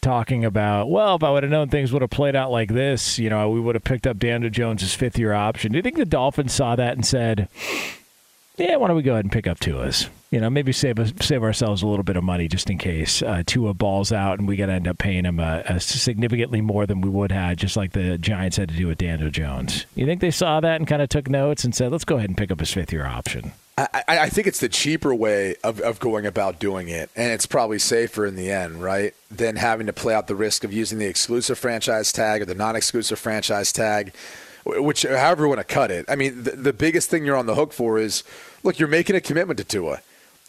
[0.00, 3.18] talking about, well, if I would have known things would have played out like this,
[3.18, 5.72] you know, we would have picked up Daniel Jones's fifth year option.
[5.72, 7.48] Do you think the Dolphins saw that and said,
[8.56, 10.08] yeah, why don't we go ahead and pick up Tua's?
[10.30, 13.22] You know, maybe save us, save ourselves a little bit of money just in case
[13.22, 16.60] uh, Tua balls out and we got to end up paying him uh, uh, significantly
[16.60, 19.86] more than we would have, just like the Giants had to do with Daniel Jones.
[19.94, 22.28] You think they saw that and kind of took notes and said, let's go ahead
[22.28, 23.52] and pick up his fifth year option?
[23.78, 27.44] I, I think it's the cheaper way of, of going about doing it, and it's
[27.44, 29.14] probably safer in the end, right?
[29.30, 32.54] Than having to play out the risk of using the exclusive franchise tag or the
[32.54, 34.14] non-exclusive franchise tag,
[34.64, 36.06] which however you want to cut it.
[36.08, 38.24] I mean, the, the biggest thing you're on the hook for is,
[38.66, 40.00] look, you're making a commitment to Tua.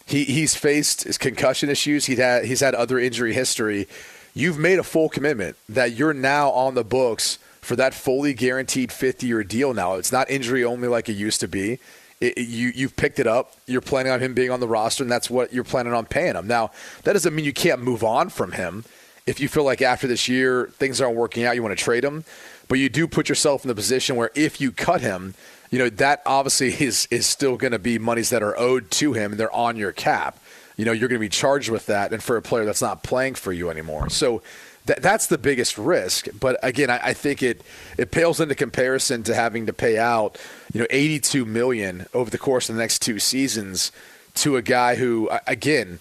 [0.04, 2.06] He he's faced his concussion issues.
[2.06, 3.86] He had he's had other injury history.
[4.34, 8.90] You've made a full commitment that you're now on the books for that fully guaranteed
[8.92, 9.74] 50 year deal.
[9.74, 11.78] Now it's not injury only like it used to be.
[12.20, 13.54] It, it- you you've picked it up.
[13.66, 16.34] You're planning on him being on the roster, and that's what you're planning on paying
[16.34, 16.46] him.
[16.46, 16.70] Now
[17.04, 18.84] that doesn't mean you can't move on from him.
[19.26, 22.02] If you feel like after this year things aren't working out, you want to trade
[22.04, 22.24] him.
[22.66, 25.34] But you do put yourself in the position where if you cut him,
[25.70, 29.12] you know that obviously is is still going to be monies that are owed to
[29.12, 30.38] him, and they're on your cap.
[30.76, 33.02] You know you're going to be charged with that, and for a player that's not
[33.02, 34.42] playing for you anymore, so.
[34.86, 37.60] That, that's the biggest risk, but again, I, I think it
[37.98, 40.40] it pales into comparison to having to pay out,
[40.72, 43.92] you know, 82 million over the course of the next two seasons
[44.36, 45.98] to a guy who, again,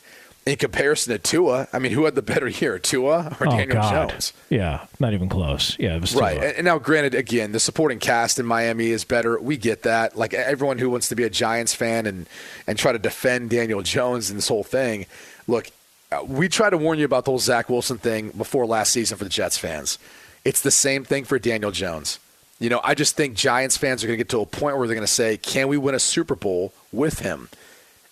[0.48, 3.82] in comparison to Tua, I mean, who had the better year, Tua or oh, Daniel
[3.82, 4.10] God.
[4.10, 4.34] Jones?
[4.50, 5.78] Yeah, not even close.
[5.78, 6.36] Yeah, it was Right.
[6.36, 6.48] Tua.
[6.48, 9.40] And and now, granted, again, the supporting cast in Miami is better.
[9.40, 10.16] We get that.
[10.16, 12.28] Like everyone who wants to be a Giants fan and
[12.66, 15.06] and try to defend Daniel Jones and this whole thing.
[15.48, 15.70] Look,
[16.12, 19.18] uh, we tried to warn you about the whole Zach Wilson thing before last season
[19.18, 20.00] for the Jets fans.
[20.46, 22.20] It's the same thing for Daniel Jones.
[22.60, 24.88] You know, I just think Giants fans are going to get to a point where
[24.88, 27.50] they're going to say, "Can we win a Super Bowl with him?"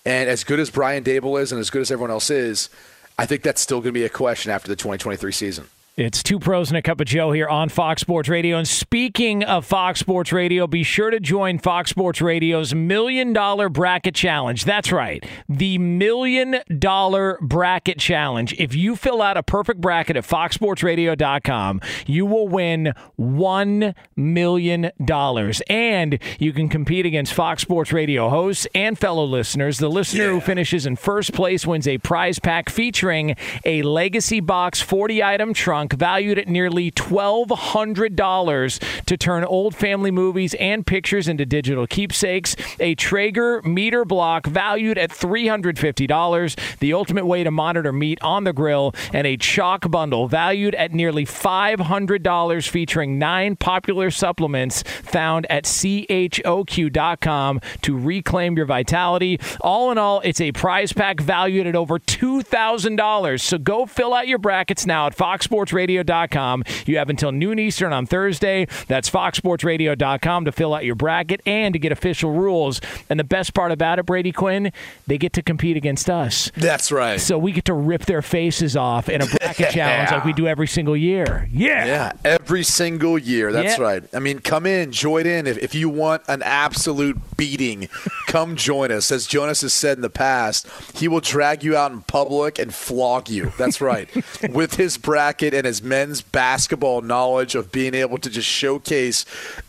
[0.06, 2.70] And as good as Brian Daboll is, and as good as everyone else is,
[3.18, 5.68] I think that's still going to be a question after the 2023 season.
[5.98, 8.58] It's two pros and a cup of Joe here on Fox Sports Radio.
[8.58, 13.70] And speaking of Fox Sports Radio, be sure to join Fox Sports Radio's Million Dollar
[13.70, 14.66] Bracket Challenge.
[14.66, 18.54] That's right, the Million Dollar Bracket Challenge.
[18.60, 24.92] If you fill out a perfect bracket at foxsportsradio.com, you will win $1 million.
[25.70, 29.78] And you can compete against Fox Sports Radio hosts and fellow listeners.
[29.78, 34.82] The listener who finishes in first place wins a prize pack featuring a Legacy Box
[34.82, 41.46] 40 item trunk valued at nearly $1,200 to turn old family movies and pictures into
[41.46, 48.22] digital keepsakes, a Traeger MEATER Block valued at $350, the ultimate way to monitor meat
[48.22, 54.84] on the grill, and a Choq bundle valued at nearly $500 featuring nine popular supplements
[54.84, 59.40] found at choq.com to reclaim your vitality.
[59.62, 63.42] All in all, it's a prize pack valued at over $2,000.
[63.42, 65.16] So go fill out your brackets now at
[65.76, 66.64] foxsportsradio.com.
[66.86, 68.68] You have until noon Eastern on Thursday.
[68.88, 72.82] That's foxsportsradio.com to fill out your bracket and to get official rules.
[73.10, 74.72] And the best part about it, Brady Quinn,
[75.08, 76.52] they get to compete against us.
[76.56, 77.20] That's right.
[77.20, 80.48] So we get to rip their faces off in a bracket challenge like we do
[80.48, 81.48] every single year.
[81.52, 81.76] Yeah.
[81.86, 83.52] Yeah, every single year.
[83.52, 83.84] That's Yeah.
[83.84, 84.04] right.
[84.14, 85.46] I mean, come in, join in.
[85.48, 87.90] If, if you want an absolute beating,
[88.28, 89.12] come join us.
[89.12, 92.74] As Jonas has said in the past, he will drag you out in public and
[92.74, 93.52] flog you.
[93.58, 94.10] That's right.
[94.50, 99.26] With his bracket and his men's basketball knowledge of being able to just showcase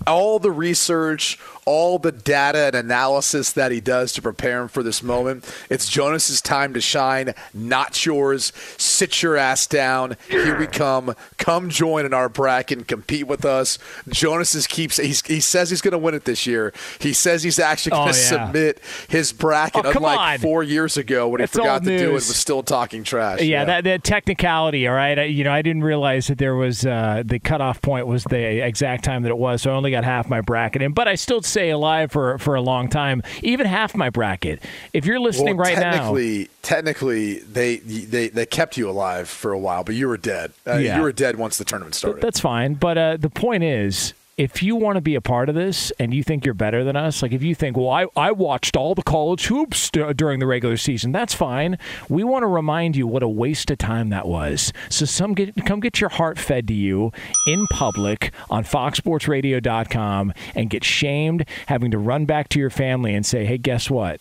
[0.07, 4.83] all the research, all the data and analysis that he does to prepare him for
[4.83, 5.45] this moment.
[5.69, 8.53] It's Jonas's time to shine, not yours.
[8.79, 10.17] Sit your ass down.
[10.29, 11.15] Here we come.
[11.39, 13.79] Come join in our bracket and compete with us.
[14.09, 16.73] Jonas keeps he's, he says he's going to win it this year.
[17.01, 18.25] He says he's actually going Oh, to yeah.
[18.47, 20.39] submit his bracket, Oh, unlike on.
[20.39, 22.01] four years ago when he forgot to do it.
[22.13, 22.29] news.
[22.29, 23.43] Was still talking trash.
[23.43, 25.19] Yeah, that, that technicality, all right.
[25.19, 28.65] I, you know, I didn't realize that there was uh, the cutoff point was the
[28.65, 30.93] exact time that it was, so I only got half my bracket in.
[30.93, 34.63] But I still stay alive for for a long time, even half my bracket.
[34.93, 39.53] If you're listening well, right now, technically, technically, they, they they kept you alive for
[39.53, 40.53] a while, but you were dead.
[40.67, 40.97] Uh, Yeah.
[40.99, 42.21] You were dead once the tournament started.
[42.23, 42.75] that's fine.
[42.75, 46.13] But uh, the point is, if you want to be a part of this and
[46.13, 48.95] you think you're better than us, like if you think, well, I, I watched all
[48.95, 51.79] the college hoops d- during the regular season, that's fine.
[52.11, 54.75] We want to remind you what a waste of time that was.
[54.91, 57.13] So some get, come get your heart fed to you
[57.47, 63.25] in public on foxsportsradio.com and get shamed having to run back to your family and
[63.25, 64.21] say, hey, guess what?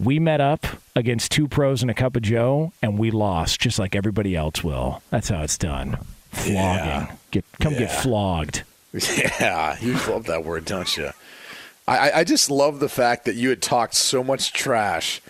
[0.00, 0.66] We met up
[0.96, 4.62] against two pros and a cup of Joe, and we lost, just like everybody else
[4.62, 5.02] will.
[5.10, 5.98] That's how it's done.
[6.32, 6.54] Flogging.
[6.54, 7.14] Yeah.
[7.30, 8.62] Get come get flogged.
[9.40, 11.10] Yeah, you love that word, don't you?
[11.88, 15.20] I, I- I just love the fact that you had talked so much trash,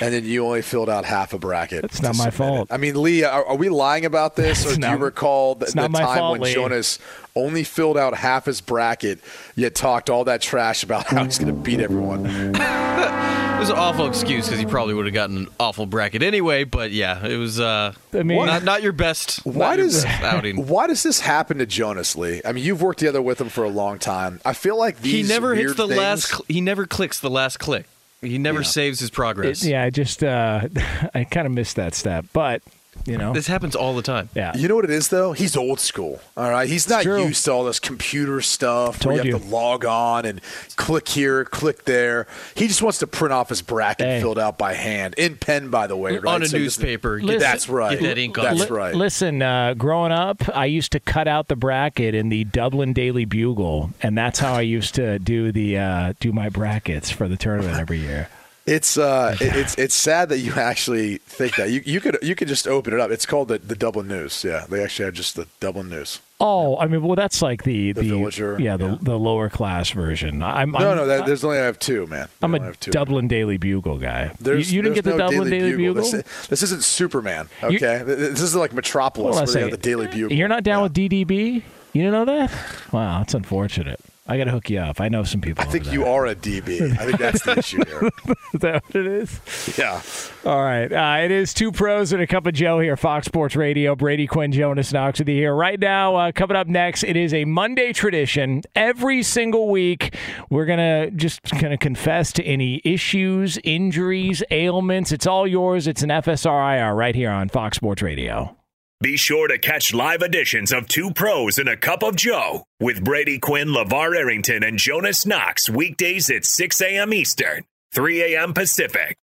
[0.00, 1.82] and then you only filled out half a bracket.
[1.82, 2.68] That's not my fault.
[2.70, 2.74] it.
[2.74, 5.54] I mean, Lee, are, are we lying about this, or It's do not- you recall
[5.54, 6.54] the, the time fault, when Lee.
[6.54, 6.98] Jonas
[7.34, 9.20] only filled out half his bracket,
[9.56, 12.24] yet talked all that trash about how he's going to beat everyone?
[13.64, 16.64] It was an awful excuse because he probably would have gotten an awful bracket anyway.
[16.64, 17.58] But yeah, it was.
[17.58, 19.38] Uh, I mean- not, not your best.
[19.46, 20.66] Why does best outing?
[20.68, 22.42] why does this happen to Jonas Lee?
[22.44, 24.38] I mean, you've worked together with him for a long time.
[24.44, 26.28] I feel like He these never hits the things- last.
[26.28, 27.86] Cl- he never clicks the last click.
[28.20, 28.66] He never Yeah.
[28.66, 29.64] saves his progress.
[29.64, 30.68] It- yeah, I just uh,
[31.14, 32.60] I kind of missed that step, but
[33.06, 34.28] you know, This happens all the time.
[34.34, 34.56] yeah.
[34.56, 35.32] You know what it is though?
[35.32, 36.20] He's old school.
[36.36, 39.34] All right, he's not used to all this computer stuff Told where you you.
[39.38, 40.40] have to log on and
[40.76, 42.26] click here, click there.
[42.54, 44.20] He just wants to print off his bracket Hey.
[44.20, 46.34] filled out by hand in pen, by the way, right?
[46.34, 47.20] On a So newspaper.
[47.20, 47.98] Listen- That's right.
[47.98, 48.70] Get that ink on That's it.
[48.70, 48.94] Li- right.
[48.94, 53.24] Listen, uh, growing up, I used to cut out the bracket in the Dublin Daily
[53.24, 57.36] Bugle, and that's how I used to do the uh, do my brackets for the
[57.36, 58.28] tournament every year.
[58.66, 62.34] It's uh, it- it's it's sad that you actually think that you you could you
[62.34, 63.10] could just open it up.
[63.10, 64.42] It's called the the Dublin News.
[64.42, 66.20] Yeah, they actually have just the Dublin News.
[66.40, 68.96] Oh, I mean, well, that's like the The Villager, yeah, the yeah.
[69.00, 70.42] the lower class version.
[70.42, 72.28] I'm, No, I'm, no, that, there's only I have two, man.
[72.40, 72.90] They I'm a two.
[72.90, 74.24] Dublin Daily Bugle guy.
[74.24, 76.02] You- There's, you, didn't get the no Dublin Daily, Bugle.
[76.02, 78.02] This, this isn't Superman, You- okay?
[78.04, 80.32] this is like Metropolis, a where they the Daily Bugle.
[80.36, 80.82] You're not down Yeah.
[80.82, 81.62] with DDB?
[81.92, 82.50] You didn't know that?
[82.92, 84.00] Wow, that's unfortunate.
[84.26, 85.02] I got to hook you up.
[85.02, 85.62] I know some people.
[85.62, 86.80] I think you are a DB.
[86.98, 88.04] I think that's the issue here.
[88.54, 89.76] Is that what it is?
[89.76, 90.00] Yeah.
[90.46, 90.90] All right.
[90.90, 93.94] Uh, it is two pros and a cup of Joe here, Fox Sports Radio.
[93.94, 95.54] Brady Quinn, Jonas Knox with you here.
[95.54, 98.62] Right now, uh, coming up next, it is a Monday tradition.
[98.74, 100.16] Every single week,
[100.48, 105.12] we're going to just kind of confess to any issues, injuries, ailments.
[105.12, 105.86] It's all yours.
[105.86, 108.56] It's an FSRIR right here on Fox Sports Radio.
[109.04, 113.04] Be sure to catch live editions of Two Pros and a Cup of Joe with
[113.04, 117.12] Brady Quinn, LeVar Arrington, and Jonas Knox weekdays at 6 a.m.
[117.12, 118.54] Eastern, 3 a.m.
[118.54, 119.18] Pacific.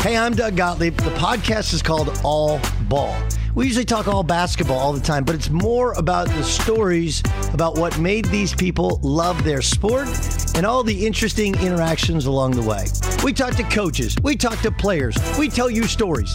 [0.00, 0.96] Hey, I'm Doug Gottlieb.
[0.96, 2.58] The podcast is called All
[2.88, 3.14] Ball.
[3.54, 7.76] We usually talk all basketball all the time, but it's more about the stories about
[7.76, 10.08] what made these people love their sport
[10.54, 12.86] and all the interesting interactions along the way.
[13.22, 16.34] We talk to coaches, we talk to players, we tell you stories.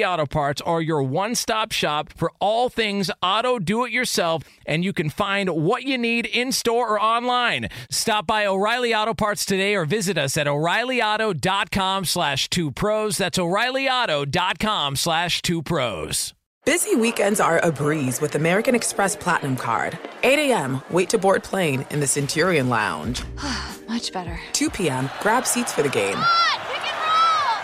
[0.03, 4.83] Auto Parts are your one stop shop for all things auto do it yourself, and
[4.83, 7.69] you can find what you need in store or online.
[7.89, 13.17] Stop by O'Reilly Auto Parts today or visit us at o'ReillyAuto.com slash two pros.
[13.17, 16.33] That's o'ReillyAuto.com slash two pros.
[16.63, 19.97] Busy weekends are a breeze with American Express Platinum Card.
[20.21, 23.23] 8 a.m., wait to board plane in the Centurion Lounge.
[23.89, 24.39] Much better.
[24.53, 26.17] 2 p.m., grab seats for the game.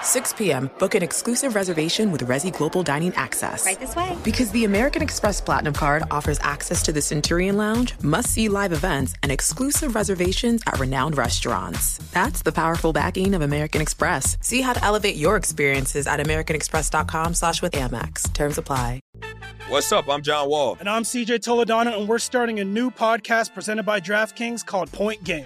[0.07, 3.65] 6 p.m., book an exclusive reservation with Resy Global Dining Access.
[3.65, 4.17] Right this way.
[4.23, 8.71] Because the American Express Platinum Card offers access to the Centurion Lounge, must see live
[8.71, 11.97] events, and exclusive reservations at renowned restaurants.
[12.13, 14.37] That's the powerful backing of American Express.
[14.39, 18.31] See how to elevate your experiences at AmericanExpress.com slash with Amex.
[18.33, 19.01] Terms apply.
[19.67, 20.07] What's up?
[20.07, 20.77] I'm John Wall.
[20.79, 25.25] And I'm CJ Toledano, and we're starting a new podcast presented by DraftKings called Point
[25.25, 25.45] Game.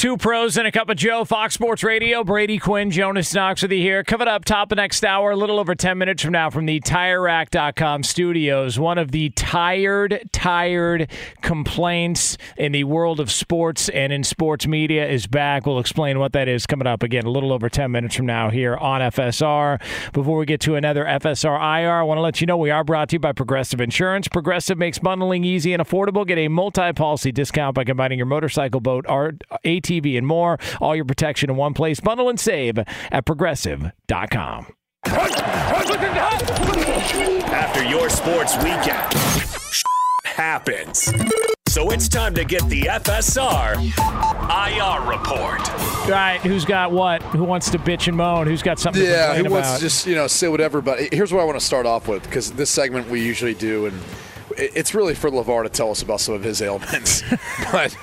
[0.00, 2.24] Two pros and a cup of Joe, Fox Sports Radio.
[2.24, 4.02] Brady Quinn, Jonas Knox with you here.
[4.02, 6.80] Coming up top of next hour, a little over 10 minutes from now from the
[6.80, 8.78] TireRack.com studios.
[8.78, 11.10] One of the tired, tired
[11.42, 15.66] complaints in the world of sports and in sports media is back.
[15.66, 18.48] We'll explain what that is coming up again a little over 10 minutes from now
[18.48, 19.82] here on FSR.
[20.14, 22.84] Before we get to another FSR IR, I want to let you know we are
[22.84, 24.28] brought to you by Progressive Insurance.
[24.28, 26.26] Progressive makes bundling easy and affordable.
[26.26, 29.32] Get a multi policy discount by combining your motorcycle, boat, or
[29.62, 30.58] ATV, and more.
[30.80, 32.00] All your protection in one place.
[32.00, 32.78] Bundle and save
[33.10, 34.66] at progressive.com.
[37.52, 39.12] After your sports weekend,
[40.24, 41.12] happens.
[41.68, 45.70] So it's time to get the FSR IR report.
[45.70, 47.22] All right, who's got what?
[47.22, 48.46] Who wants to bitch and moan?
[48.48, 49.76] Who's got something Yeah, to who complain wants about?
[49.78, 50.80] to just you know say whatever?
[50.80, 53.86] But here's what I want to start off with because this segment we usually do,
[53.86, 54.00] and
[54.56, 57.22] it's really for Levar to tell us about some of his ailments.
[57.72, 57.96] but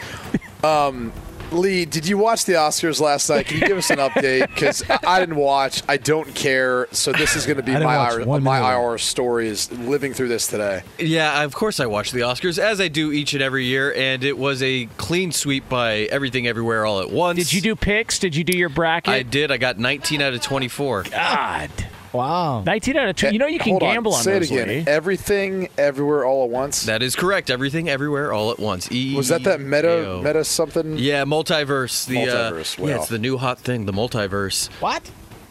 [0.63, 1.11] um,
[1.51, 3.45] Lee, did you watch the Oscars last night?
[3.45, 4.47] Can you give us an update?
[4.47, 5.81] Because I, I didn't watch.
[5.87, 6.87] I don't care.
[6.91, 8.77] So this is going to be my watch IR, my minute.
[8.77, 10.83] IR story is living through this today.
[10.99, 14.23] Yeah, of course I watched the Oscars as I do each and every year, and
[14.23, 17.37] it was a clean sweep by Everything Everywhere All at Once.
[17.37, 18.19] Did you do picks?
[18.19, 19.13] Did you do your bracket?
[19.13, 19.49] I did.
[19.49, 21.03] I got 19 out of 24.
[21.03, 21.69] God.
[22.17, 22.63] Wow.
[22.63, 23.33] 19 out of 20.
[23.33, 24.67] You know you can Hold gamble on say those, it again.
[24.67, 24.83] Lee.
[24.87, 26.83] Everything, everywhere, all at once.
[26.85, 27.49] That is correct.
[27.49, 28.91] Everything Everywhere All at Once.
[28.91, 30.21] E Was that that meta A-O.
[30.21, 30.97] meta something?
[30.97, 32.05] Yeah, multiverse.
[32.05, 33.85] The Multiverse, Uh, yeah, it's the new hot thing.
[33.85, 34.69] The multiverse.
[34.81, 35.09] What?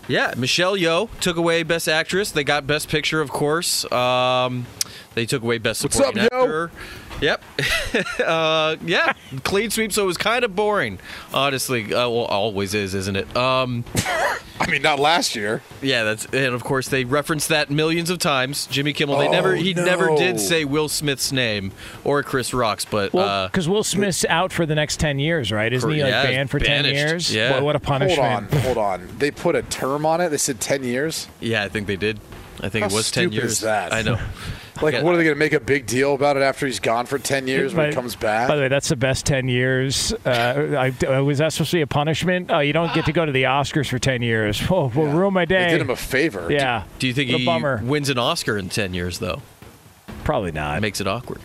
[0.09, 2.31] Yeah, Michelle Yeoh took away Best Actress.
[2.31, 3.91] They got Best Picture, of course.
[3.91, 4.67] Um,
[5.15, 6.43] they took away Best What's Supporting up, Yeoh?
[6.43, 6.71] Actor.
[7.21, 7.43] Yep.
[8.27, 9.13] uh, yeah,
[9.45, 9.93] clean sweep.
[9.93, 10.99] So it was kind of boring,
[11.33, 11.85] honestly.
[11.95, 13.37] Uh, well, always is, isn't it?
[13.37, 13.85] Um,
[14.61, 15.63] I mean, not last year.
[15.83, 18.67] yeah, that's and of course they referenced that millions of times.
[18.67, 19.19] Jimmy Kimmel.
[19.19, 19.55] They Oh, never.
[19.55, 21.73] He never did say Will Smith's name
[22.05, 25.51] or Chris Rock's, but Well, uh, because Will Smith's out for the next 10 years,
[25.53, 25.73] right?
[25.73, 27.35] Isn't he like Yeah, banned for 10 years?
[27.35, 27.53] Yeah.
[27.53, 28.53] What, what a punishment.
[28.53, 29.09] Hold on, hold on.
[29.19, 30.29] They put a term on it.
[30.31, 31.29] They said ten years.
[31.41, 32.19] yeah, I think they did.
[32.63, 33.53] I think How it was ten stupid years.
[33.53, 33.93] is that?
[33.93, 34.19] I know.
[34.83, 37.07] Like, what are they going to make a big deal about it after he's gone
[37.07, 38.49] for ten years when By- he comes back?
[38.49, 40.13] By the way, that's the best 10 years.
[40.25, 42.51] Uh, I, uh, was that supposed to be a punishment?
[42.51, 44.63] Oh, you don't get to go to the Oscars for 10 years.
[44.71, 45.65] Oh, will ruin my day.
[45.67, 46.49] They did him a favor.
[46.51, 46.85] Yeah.
[46.99, 47.81] Do you think a he bummer.
[47.85, 49.41] wins an Oscar in ten years though?
[50.25, 50.79] Probably not.
[50.79, 51.41] It Makes it awkward.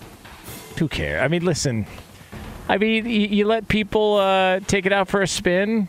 [0.79, 1.21] Who cares?
[1.21, 1.85] I mean, listen.
[2.67, 5.87] I mean, you, you let people uh, take it out for a spin.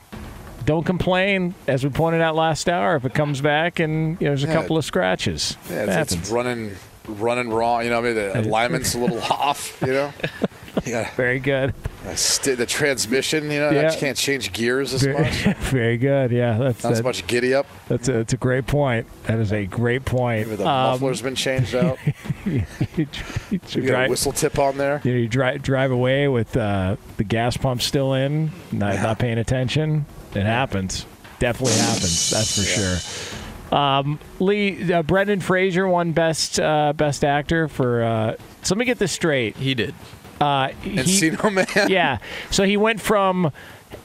[0.65, 2.95] Don't complain, as we pointed out last hour.
[2.97, 4.53] If it comes back and you know, there's a Yeah.
[4.55, 6.73] couple of scratches, Yeah, it's, it's running,
[7.07, 7.85] running wrong.
[7.85, 9.81] You know, I mean, the alignment's a little off.
[9.83, 10.13] You know,
[10.87, 11.11] yeah.
[11.15, 11.75] Very good.
[12.17, 13.45] St- the transmission.
[13.51, 13.83] You know, Yeah.
[13.83, 15.33] Just can't change gears as Very, much.
[15.71, 16.33] very good.
[16.33, 17.67] Yeah, that's Not as much giddy up.
[17.89, 19.07] That's a, that's a great point.
[19.25, 20.49] That is a great point.
[20.49, 21.99] Maybe the Um, muffler's been changed out.
[22.45, 22.65] you,
[22.97, 23.07] you
[23.51, 25.01] You got a drive, whistle tip on there.
[25.05, 29.19] you, know, you drive drive away with uh, the gas pump still in, not, not
[29.21, 30.07] paying attention.
[30.35, 31.07] It happens.
[31.39, 32.31] Definitely happens.
[32.31, 33.42] That's for sure.
[33.73, 38.03] Um, Lee uh, Brendan Fraser won best uh, best actor for.
[38.03, 39.57] Uh, so let me get this straight.
[39.57, 39.95] He did.
[40.41, 41.67] Uh, he, Encino Man.
[41.91, 42.19] yeah.
[42.51, 43.51] So he went from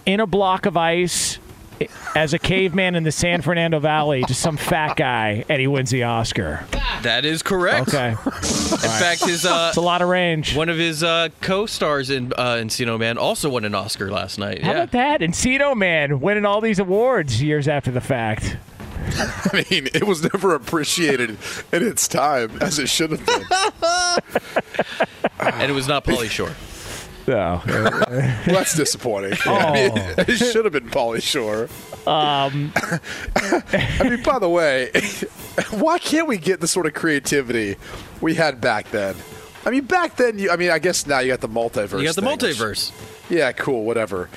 [0.05, 1.39] in a block of ice
[2.15, 5.89] as a caveman in the San Fernando Valley to some fat guy, and he wins
[5.89, 6.65] the Oscar.
[7.03, 7.89] That is correct.
[7.89, 8.09] Okay.
[8.09, 10.55] In fact, his uh, It's a lot of range.
[10.55, 14.63] one of his uh, co-stars in uh, Encino Man also won an Oscar last night.
[14.63, 14.77] How yeah.
[14.77, 15.21] about that?
[15.21, 18.57] Encino Man winning all these awards years after the fact.
[19.53, 21.31] I mean, it was never appreciated
[21.71, 23.43] in its time as it should have been.
[25.39, 26.51] and it was not Pauly Shore.
[27.27, 27.61] No.
[27.67, 27.89] Well,
[28.45, 29.33] that's disappointing.
[29.45, 29.53] Oh.
[29.57, 31.63] I mean, it should have been Pauly Shore.
[32.09, 32.71] Um,
[33.35, 34.91] I mean, by the way,
[35.71, 37.75] why can't we get the sort of creativity
[38.21, 39.13] we had back then?
[39.65, 41.99] I mean, back then, you, I mean, I guess now you got the multiverse.
[41.99, 43.29] You got the thing, which- multiverse.
[43.29, 44.29] yeah, cool, whatever.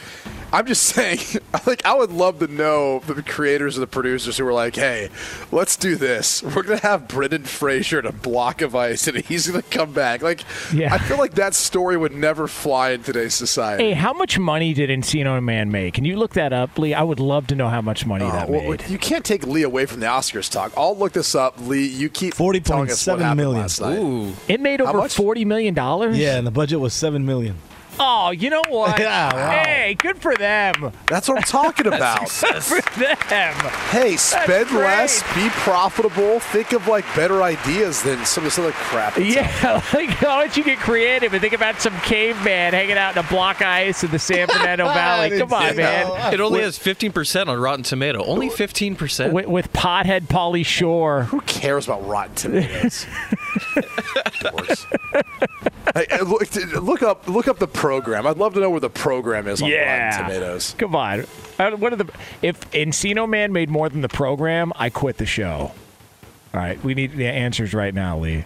[0.52, 1.20] I'm just saying,
[1.66, 5.08] like, I would love to know the creators or the producers who were like, hey,
[5.52, 6.42] let's do this.
[6.42, 9.68] We're going to have Brendan Fraser in a block of ice and he's going to
[9.68, 10.22] come back.
[10.22, 10.42] Like,
[10.72, 10.92] Yeah.
[10.94, 13.84] I feel like that story would never fly in today's society.
[13.84, 15.94] Hey, how much money did Encino Man make?
[15.94, 16.94] Can you look that up, Lee?
[16.94, 18.88] I would love to know how much money Uh, that well, made.
[18.88, 20.72] you can't take Lee away from the Oscars talk.
[20.76, 21.54] I'll look this up.
[21.60, 23.62] Lee, you keep telling us what happened million.
[23.62, 24.34] last night.
[24.48, 26.18] It made over forty million dollars.
[26.18, 27.56] Yeah, and the budget was seven million.
[28.02, 28.98] Oh, you know what?
[29.10, 29.50] Yeah, wow.
[29.50, 30.92] Hey, good for them.
[31.06, 32.20] That's what I'm talking about.
[32.40, 33.54] Good for them.
[33.90, 38.72] Hey, spend less, be profitable, think of like better ideas than some of this other
[38.72, 39.16] crap.
[39.16, 39.50] Yeah,
[39.94, 43.28] like why don't you get creative and think about some caveman hanging out in a
[43.28, 45.38] block of ice in the San Fernando Valley?
[45.38, 46.34] Come on, man.
[46.34, 48.22] It only has 15% on Rotten Tomato.
[48.24, 49.32] Only 15%.
[49.32, 51.24] With, with pothead Pauly Shore.
[51.24, 53.06] Who cares about Rotten Tomatoes?
[55.94, 58.24] Hey, look, look up look up the program.
[58.26, 60.10] I'd love to know where the program is on Yeah.
[60.12, 60.74] Rotten Tomatoes.
[60.78, 61.26] Come on.
[61.58, 62.06] Uh, What are the
[62.40, 65.72] if Encino Man made more than the program, I quit the show.
[66.54, 68.44] All right, we need the answers right now, Lee.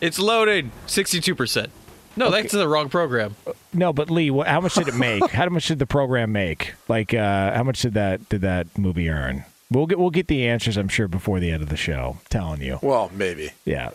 [0.00, 0.70] It's loaded.
[0.86, 1.68] 62%.
[2.16, 3.36] No, that's the wrong program.
[3.72, 5.24] No, but Lee, what, how much did it make?
[5.30, 6.74] how much did the program make?
[6.88, 9.44] Like, uh, how much did that did that movie earn?
[9.70, 12.18] We'll get we'll get the answers, I'm sure, before the end of the show.
[12.28, 12.78] telling you.
[12.82, 13.50] Well, maybe.
[13.64, 13.90] Yeah.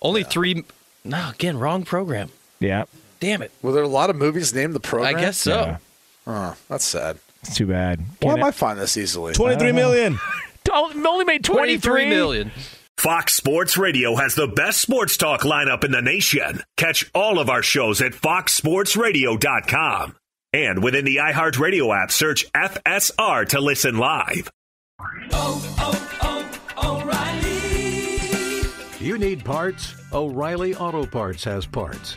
[0.00, 0.64] Only three.
[1.04, 2.30] No, again, wrong program.
[2.60, 2.84] Yeah.
[3.20, 3.50] Damn it.
[3.62, 5.16] Were there a lot of movies named the program?
[5.16, 5.60] I guess so.
[5.60, 5.78] Yeah.
[6.26, 7.18] Oh, that's sad.
[7.42, 8.00] It's too bad.
[8.00, 9.32] Why Can't am I find this easily?
[9.32, 10.18] Twenty-three million.
[10.72, 12.50] Only made 23 million.
[12.98, 16.62] Fox Sports Radio has the best sports talk lineup in the nation.
[16.76, 20.16] Catch all of our shows at foxsportsradio.com.
[20.52, 24.50] And within the iHeartRadio app, search FSR to listen live.
[25.30, 29.06] Oh, oh, oh, O'Reilly.
[29.06, 29.94] You need parts?
[30.12, 32.16] O'Reilly Auto Parts has parts.